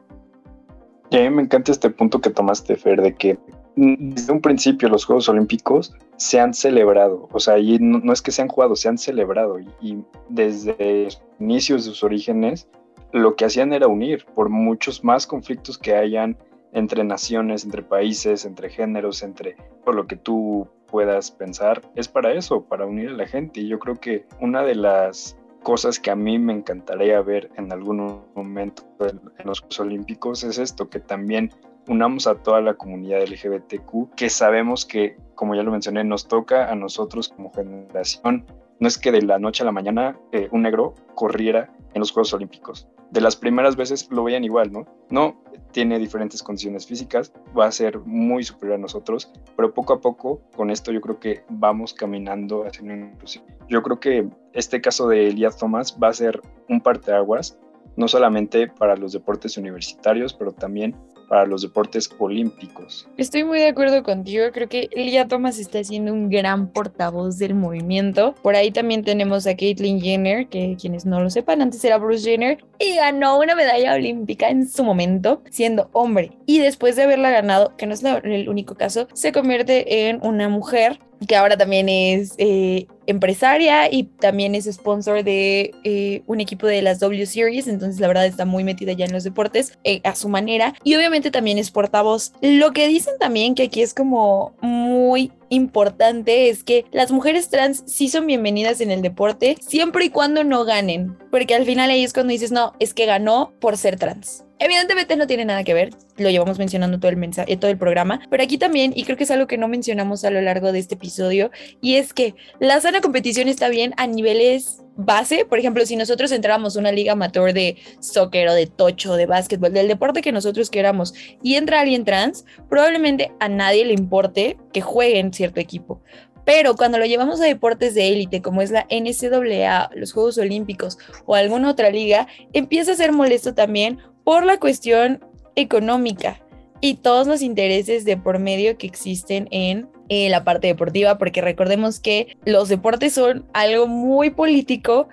Y 1.10 1.18
a 1.18 1.22
mí 1.22 1.30
me 1.30 1.44
encanta 1.44 1.72
este 1.72 1.90
punto 1.90 2.20
que 2.20 2.30
tomaste, 2.30 2.76
Fer, 2.76 3.02
de 3.02 3.16
que 3.16 3.38
desde 3.76 4.34
un 4.34 4.42
principio 4.42 4.90
los 4.90 5.06
Juegos 5.06 5.30
Olímpicos 5.30 5.94
se 6.18 6.40
han 6.40 6.54
celebrado, 6.54 7.30
o 7.32 7.40
sea, 7.40 7.60
y 7.60 7.78
no, 7.80 8.12
es 8.12 8.22
que 8.22 8.32
se 8.32 8.42
han 8.42 8.48
jugado, 8.48 8.76
se 8.76 8.90
han 8.90 8.98
celebrado. 8.98 9.60
Y, 9.60 10.00
desde 10.30 11.10
inicios 11.40 11.86
de 11.86 11.92
sus 11.92 12.04
orígenes 12.04 12.68
lo 13.14 13.36
que 13.36 13.46
hacían 13.46 13.72
era 13.72 13.88
unir 13.88 14.26
por 14.36 14.50
muchos 14.50 15.04
más 15.04 15.26
conflictos 15.26 15.78
que 15.78 15.96
hayan 15.96 16.38
entre 16.74 17.04
naciones, 17.04 17.64
entre 17.64 17.82
países, 17.82 18.46
entre 18.46 18.70
géneros, 18.70 19.24
entre 19.24 19.56
por 19.86 19.96
lo 19.96 20.08
que 20.08 20.18
tú 20.18 20.68
puedas 20.88 21.32
pensar, 21.32 21.82
es 21.96 22.08
para 22.08 22.34
eso, 22.34 22.64
para 22.66 22.86
unir 22.86 23.10
a 23.10 23.14
la 23.14 23.28
gente. 23.28 23.62
Y 23.62 23.70
yo 23.70 23.80
creo 23.80 23.96
que 23.96 24.26
una 24.42 24.64
de 24.64 24.76
las 24.76 25.38
cosas 25.68 26.00
que 26.00 26.10
a 26.10 26.16
mí 26.16 26.40
me 26.40 26.54
encantaría 26.54 27.20
ver 27.20 27.52
en 27.58 27.74
algún 27.74 28.22
momento 28.36 28.84
en, 29.02 29.20
los 29.44 29.60
Juegos 29.60 29.82
Olímpicos 29.82 30.46
es 30.46 30.60
esto, 30.60 30.90
que 30.90 31.02
también 31.02 31.52
unamos 31.90 32.26
a 32.26 32.36
toda 32.36 32.62
la 32.62 32.76
comunidad 32.76 33.28
LGBTQ, 33.28 34.16
que 34.16 34.30
sabemos 34.30 34.86
que, 34.86 35.18
como 35.36 35.56
ya 35.56 35.64
lo 35.64 35.72
mencioné, 35.72 36.06
nos 36.06 36.30
toca 36.30 36.72
a 36.72 36.76
nosotros 36.76 37.28
como 37.28 37.52
generación. 37.52 38.46
No 38.80 38.88
es 38.88 38.98
que 38.98 39.12
de 39.12 39.24
la 39.24 39.40
noche 39.40 39.64
a 39.64 39.66
la 39.66 39.74
mañana 39.74 40.18
eh, 40.32 40.48
un 40.54 40.62
negro 40.62 40.94
corriera 41.16 41.70
en 41.94 42.00
los 42.00 42.14
Juegos 42.14 42.34
Olímpicos. 42.34 42.88
De 43.12 43.22
las 43.22 43.36
primeras 43.36 43.76
veces 43.76 44.08
lo 44.12 44.24
veían 44.24 44.44
igual, 44.44 44.72
¿no? 44.72 44.86
No, 45.10 45.42
tiene 45.72 46.00
diferentes 46.00 46.44
condiciones 46.44 46.86
físicas, 46.86 47.32
va 47.58 47.68
a 47.68 47.72
ser 47.72 48.00
muy 48.00 48.44
superior 48.44 48.76
a 48.76 48.82
nosotros, 48.82 49.32
pero 49.56 49.74
poco 49.74 49.94
a 49.94 50.02
poco 50.02 50.42
con 50.56 50.72
esto 50.72 50.92
yo 50.92 51.02
creo 51.02 51.20
que 51.20 51.44
vamos 51.50 51.94
caminando 51.94 52.66
hacia 52.66 52.84
una 52.84 52.96
inclusión. 52.96 53.46
Yo 53.70 53.84
creo 53.84 54.00
que 54.00 54.28
este 54.54 54.82
caso 54.82 55.08
de 55.08 55.28
Elías 55.28 55.58
Thomas 55.58 55.98
va 56.02 56.10
a 56.10 56.14
ser 56.14 56.42
un 56.68 56.82
parteaguas, 56.82 57.58
no 57.96 58.08
solamente 58.08 58.68
para 58.68 58.96
los 58.96 59.14
deportes 59.14 59.58
universitarios, 59.58 60.34
pero 60.34 60.52
también 60.52 60.96
para 61.28 61.46
los 61.46 61.62
deportes 61.62 62.10
olímpicos. 62.20 63.08
Estoy 63.18 63.44
muy 63.44 63.60
de 63.60 63.68
acuerdo 63.68 64.04
contigo, 64.04 64.46
creo 64.54 64.70
que 64.70 64.90
Elia 64.92 65.28
Thomas 65.28 65.60
está 65.60 65.84
siendo 65.84 66.14
un 66.14 66.30
gran 66.30 66.72
portavoz 66.72 67.38
del 67.38 67.56
movimiento. 67.56 68.36
Por 68.42 68.56
ahí 68.56 68.72
también 68.72 69.04
tenemos 69.04 69.48
a 69.48 69.56
Caitlyn 69.56 70.02
Jenner, 70.02 70.48
que 70.48 70.78
quienes 70.80 71.06
no 71.06 71.22
lo 71.22 71.30
sepan, 71.30 71.62
antes 71.62 71.84
era 71.84 71.98
Bruce 71.98 72.30
Jenner 72.30 72.64
y 72.80 72.96
ganó 72.96 73.40
una 73.40 73.56
medalla 73.56 73.94
olímpica 73.96 74.50
en 74.50 74.68
su 74.68 74.84
momento 74.84 75.42
siendo 75.50 75.90
hombre. 75.94 76.38
Y 76.46 76.60
después 76.60 76.96
de 76.96 77.04
haberla 77.04 77.32
ganado, 77.32 77.76
que 77.78 77.86
no 77.88 77.94
es 77.94 78.04
el 78.04 78.50
único 78.50 78.76
caso, 78.76 79.08
se 79.14 79.32
convierte 79.32 80.10
en 80.10 80.20
una 80.24 80.50
mujer 80.50 81.00
que 81.26 81.36
ahora 81.36 81.58
también 81.58 81.90
es 81.90 82.34
eh, 82.38 82.88
empresaria 83.06 83.92
y 83.92 84.04
también 84.04 84.56
es 84.56 84.66
sponsor 84.66 85.24
de 85.24 85.74
eh, 85.84 86.22
un 86.28 86.42
equipo 86.42 86.68
de 86.68 86.82
las 86.82 87.00
W 87.00 87.26
Series, 87.26 87.68
entonces 87.68 88.00
la 88.00 88.08
verdad 88.08 88.26
está 88.26 88.46
muy 88.46 88.64
metida 88.64 88.92
ya 88.94 89.06
en 89.06 89.14
los 89.14 89.24
deportes 89.24 89.78
eh, 89.84 90.02
a 90.04 90.16
su 90.16 90.30
manera 90.30 90.74
y 90.84 90.96
obviamente 90.96 91.32
también 91.32 91.58
es 91.58 91.72
portavoz. 91.72 92.34
Lo 92.42 92.72
que 92.74 92.88
dicen 92.88 93.16
también 93.20 93.56
que 93.56 93.64
aquí 93.64 93.82
es 93.82 93.94
como 93.94 94.56
muy 94.62 95.32
importante 95.50 96.50
es 96.50 96.64
que 96.64 96.86
las 96.92 97.12
mujeres 97.12 97.50
trans 97.50 97.84
sí 97.88 98.10
son 98.10 98.28
bienvenidas 98.28 98.82
en 98.82 98.92
el 98.92 99.02
deporte 99.02 99.58
siempre 99.62 100.06
y 100.06 100.10
cuando 100.10 100.44
no 100.44 100.66
ganen, 100.66 101.18
porque 101.32 101.56
al 101.56 101.66
final 101.66 101.90
ahí 101.90 102.04
es 102.04 102.14
cuando 102.14 102.32
dices, 102.32 102.52
no, 102.52 102.74
es 102.80 102.94
que 102.94 103.06
ganó 103.06 103.54
por 103.60 103.78
ser 103.78 103.98
trans. 103.98 104.47
Evidentemente 104.60 105.16
no 105.16 105.28
tiene 105.28 105.46
nada 105.46 105.64
que 105.64 105.74
ver, 105.74 105.92
lo 106.18 106.30
llevamos 106.30 106.58
mencionando 106.58 107.00
todo 107.00 107.10
el 107.10 107.18
mensaje, 107.18 107.58
todo 107.58 107.70
el 107.70 107.78
programa, 107.78 108.22
pero 108.30 108.44
aquí 108.44 108.58
también, 108.58 108.92
y 108.96 109.04
creo 109.04 109.16
que 109.16 109.24
es 109.24 109.32
algo 109.32 109.46
que 109.46 109.58
no 109.58 109.68
mencionamos 109.68 110.26
a 110.26 110.32
lo 110.32 110.42
largo 110.42 110.72
de 110.72 110.80
este 110.80 110.96
episodio, 110.96 111.52
y 111.80 111.96
es 111.96 112.14
que 112.14 112.34
la 112.60 112.82
sana 112.82 113.02
competición 113.02 113.48
está 113.48 113.70
bien 113.70 113.94
a 113.98 114.08
niveles 114.08 114.82
base, 114.96 115.46
por 115.46 115.60
ejemplo, 115.60 115.86
si 115.86 115.96
nosotros 115.96 116.32
entráramos 116.32 116.76
una 116.76 116.92
liga 116.92 117.14
amateur 117.14 117.54
de 117.54 117.78
soccer 118.00 118.50
o 118.50 118.54
de 118.54 118.66
tocho, 118.66 119.16
de 119.16 119.28
básquetbol, 119.28 119.72
del 119.72 119.88
deporte 119.88 120.22
que 120.22 120.32
nosotros 120.32 120.72
queramos, 120.72 121.14
y 121.44 121.56
entra 121.56 121.82
alguien 121.82 122.04
trans, 122.04 122.44
probablemente 122.68 123.32
a 123.40 123.48
nadie 123.48 123.86
le 123.86 123.94
importe 123.94 124.58
que 124.74 124.82
juegue 124.82 125.20
en 125.20 125.34
cierto 125.34 125.60
equipo. 125.60 126.02
Pero 126.46 126.76
cuando 126.76 126.98
lo 126.98 127.06
llevamos 127.06 127.42
a 127.42 127.46
deportes 127.46 127.94
de 127.94 128.08
élite, 128.08 128.42
como 128.42 128.62
es 128.62 128.72
la 128.72 128.88
NCAA, 128.90 129.90
los 129.94 130.14
Juegos 130.14 130.38
Olímpicos 130.38 130.98
o 131.26 131.36
alguna 131.36 131.70
otra 131.70 131.90
liga, 131.90 132.28
empieza 132.54 132.94
a 132.94 132.96
ser 132.96 133.12
molesto 133.12 133.54
también 133.54 134.00
por 134.28 134.46
la 134.46 134.60
cuestión 134.60 135.24
económica 135.56 136.42
y 136.82 136.96
todos 136.96 137.28
los 137.28 137.42
intereses 137.42 138.04
de 138.04 138.18
por 138.18 138.40
medio 138.40 138.78
que 138.78 138.86
existen 138.86 139.48
en 139.52 139.88
eh, 140.10 140.28
la 140.28 140.44
parte 140.44 140.68
deportiva, 140.68 141.18
porque 141.18 141.40
recordemos 141.40 142.02
que 142.02 142.36
los 142.44 142.68
deportes 142.68 143.14
son 143.14 143.46
algo 143.54 143.88
muy 143.88 144.30
político, 144.32 145.08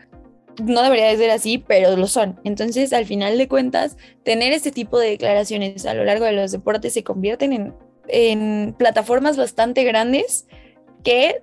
no 0.64 0.82
debería 0.82 1.06
de 1.06 1.16
ser 1.16 1.30
así, 1.30 1.58
pero 1.58 1.96
lo 1.96 2.08
son. 2.08 2.40
Entonces, 2.42 2.92
al 2.92 3.06
final 3.06 3.38
de 3.38 3.46
cuentas, 3.46 3.96
tener 4.24 4.52
este 4.52 4.72
tipo 4.72 4.98
de 4.98 5.10
declaraciones 5.10 5.86
a 5.86 5.94
lo 5.94 6.02
largo 6.04 6.24
de 6.24 6.32
los 6.32 6.50
deportes 6.50 6.92
se 6.94 7.04
convierten 7.04 7.52
en, 7.52 7.74
en 8.08 8.74
plataformas 8.76 9.36
bastante 9.36 9.84
grandes 9.84 10.48
que 11.04 11.40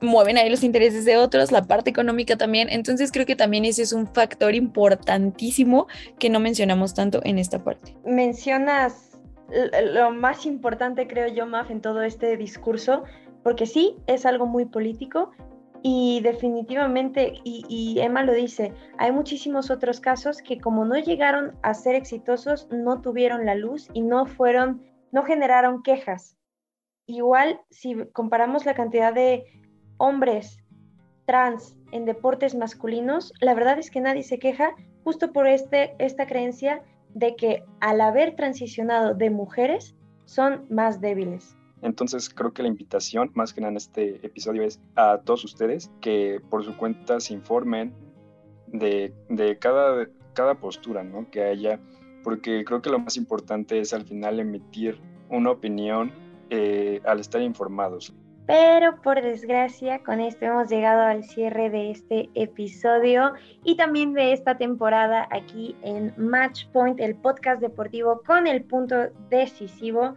mueven 0.00 0.38
ahí 0.38 0.50
los 0.50 0.64
intereses 0.64 1.04
de 1.04 1.16
otros, 1.16 1.52
la 1.52 1.64
parte 1.64 1.90
económica 1.90 2.36
también. 2.36 2.68
Entonces 2.70 3.12
creo 3.12 3.26
que 3.26 3.36
también 3.36 3.64
ese 3.64 3.82
es 3.82 3.92
un 3.92 4.06
factor 4.06 4.54
importantísimo 4.54 5.86
que 6.18 6.30
no 6.30 6.40
mencionamos 6.40 6.94
tanto 6.94 7.20
en 7.24 7.38
esta 7.38 7.62
parte. 7.62 7.96
Mencionas 8.04 9.18
lo 9.92 10.10
más 10.12 10.46
importante, 10.46 11.06
creo 11.06 11.28
yo, 11.28 11.46
Maf, 11.46 11.70
en 11.70 11.80
todo 11.80 12.02
este 12.02 12.36
discurso, 12.36 13.04
porque 13.42 13.66
sí, 13.66 13.96
es 14.06 14.26
algo 14.26 14.46
muy 14.46 14.66
político 14.66 15.32
y 15.82 16.20
definitivamente, 16.22 17.34
y, 17.42 17.64
y, 17.68 18.00
Emma 18.00 18.22
lo 18.22 18.34
dice, 18.34 18.74
hay 18.98 19.12
muchísimos 19.12 19.70
otros 19.70 20.00
casos 20.00 20.42
que 20.42 20.60
como 20.60 20.84
no 20.84 20.98
llegaron 20.98 21.56
a 21.62 21.72
ser 21.72 21.94
exitosos, 21.94 22.68
no 22.70 23.00
tuvieron 23.00 23.46
la 23.46 23.54
luz 23.54 23.88
y 23.94 24.02
no 24.02 24.26
fueron, 24.26 24.82
no 25.10 25.24
generaron 25.24 25.82
quejas. 25.82 26.36
Igual, 27.06 27.60
si 27.70 27.96
comparamos 28.12 28.66
la 28.66 28.74
cantidad 28.74 29.12
de 29.12 29.44
hombres 30.00 30.58
trans 31.26 31.76
en 31.92 32.06
deportes 32.06 32.54
masculinos, 32.56 33.32
la 33.40 33.54
verdad 33.54 33.78
es 33.78 33.90
que 33.90 34.00
nadie 34.00 34.24
se 34.24 34.38
queja 34.38 34.74
justo 35.04 35.32
por 35.32 35.46
este, 35.46 35.94
esta 35.98 36.26
creencia 36.26 36.82
de 37.14 37.36
que 37.36 37.64
al 37.80 38.00
haber 38.00 38.34
transicionado 38.34 39.14
de 39.14 39.30
mujeres 39.30 39.94
son 40.24 40.66
más 40.70 41.00
débiles. 41.00 41.56
Entonces 41.82 42.28
creo 42.28 42.52
que 42.52 42.62
la 42.62 42.68
invitación 42.68 43.30
más 43.34 43.52
que 43.52 43.60
nada 43.60 43.72
en 43.72 43.76
este 43.76 44.26
episodio 44.26 44.62
es 44.62 44.80
a 44.96 45.18
todos 45.18 45.44
ustedes 45.44 45.90
que 46.00 46.40
por 46.50 46.64
su 46.64 46.76
cuenta 46.76 47.20
se 47.20 47.34
informen 47.34 47.94
de, 48.66 49.12
cada, 49.60 50.08
cada 50.34 50.54
postura 50.56 51.02
¿no? 51.02 51.30
que 51.30 51.42
haya, 51.42 51.80
porque 52.22 52.64
creo 52.64 52.82
que 52.82 52.90
lo 52.90 52.98
más 52.98 53.16
importante 53.16 53.80
es 53.80 53.92
al 53.92 54.04
final 54.04 54.40
emitir 54.40 55.00
una 55.30 55.50
opinión 55.50 56.12
eh, 56.50 57.00
al 57.04 57.20
estar 57.20 57.40
informados. 57.40 58.14
Pero 58.50 59.00
por 59.00 59.22
desgracia, 59.22 60.00
con 60.00 60.18
esto 60.18 60.44
hemos 60.46 60.68
llegado 60.68 61.02
al 61.02 61.22
cierre 61.22 61.70
de 61.70 61.92
este 61.92 62.28
episodio 62.34 63.34
y 63.62 63.76
también 63.76 64.12
de 64.12 64.32
esta 64.32 64.58
temporada 64.58 65.28
aquí 65.30 65.76
en 65.82 66.12
Match 66.16 66.66
Point, 66.72 66.98
el 66.98 67.14
podcast 67.14 67.60
deportivo 67.60 68.22
con 68.26 68.48
el 68.48 68.64
punto 68.64 69.10
decisivo. 69.28 70.16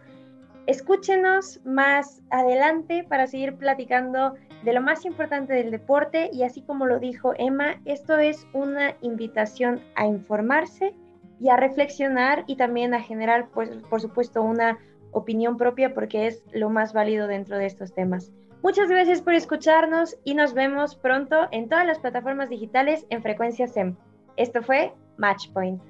Escúchenos 0.66 1.60
más 1.64 2.22
adelante 2.30 3.06
para 3.08 3.28
seguir 3.28 3.54
platicando 3.54 4.34
de 4.64 4.72
lo 4.72 4.80
más 4.80 5.04
importante 5.04 5.52
del 5.52 5.70
deporte 5.70 6.28
y 6.32 6.42
así 6.42 6.60
como 6.60 6.86
lo 6.86 6.98
dijo 6.98 7.34
Emma, 7.38 7.80
esto 7.84 8.18
es 8.18 8.48
una 8.52 8.96
invitación 9.00 9.80
a 9.94 10.08
informarse 10.08 10.92
y 11.40 11.50
a 11.50 11.56
reflexionar 11.56 12.42
y 12.48 12.56
también 12.56 12.94
a 12.94 13.00
generar, 13.00 13.48
pues, 13.54 13.70
por 13.88 14.00
supuesto, 14.00 14.42
una 14.42 14.76
opinión 15.14 15.56
propia 15.56 15.94
porque 15.94 16.26
es 16.26 16.42
lo 16.52 16.68
más 16.68 16.92
válido 16.92 17.26
dentro 17.26 17.56
de 17.56 17.66
estos 17.66 17.94
temas. 17.94 18.30
Muchas 18.62 18.88
gracias 18.88 19.20
por 19.20 19.34
escucharnos 19.34 20.16
y 20.24 20.34
nos 20.34 20.54
vemos 20.54 20.96
pronto 20.96 21.48
en 21.50 21.68
todas 21.68 21.86
las 21.86 21.98
plataformas 21.98 22.48
digitales 22.48 23.06
en 23.10 23.22
frecuencia 23.22 23.66
SEM. 23.66 23.96
Esto 24.36 24.62
fue 24.62 24.92
Matchpoint. 25.18 25.82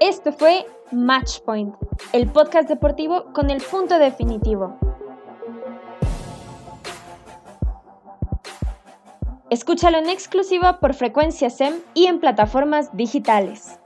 Esto 0.00 0.32
fue 0.32 0.64
Matchpoint, 0.92 1.74
el 2.12 2.28
podcast 2.28 2.68
deportivo 2.68 3.32
con 3.32 3.50
el 3.50 3.60
punto 3.60 3.98
definitivo. 3.98 4.78
Escúchalo 9.50 9.96
en 9.96 10.10
exclusiva 10.10 10.78
por 10.78 10.92
frecuencia 10.92 11.48
SEM 11.48 11.80
y 11.94 12.04
en 12.04 12.20
plataformas 12.20 12.94
digitales. 12.94 13.78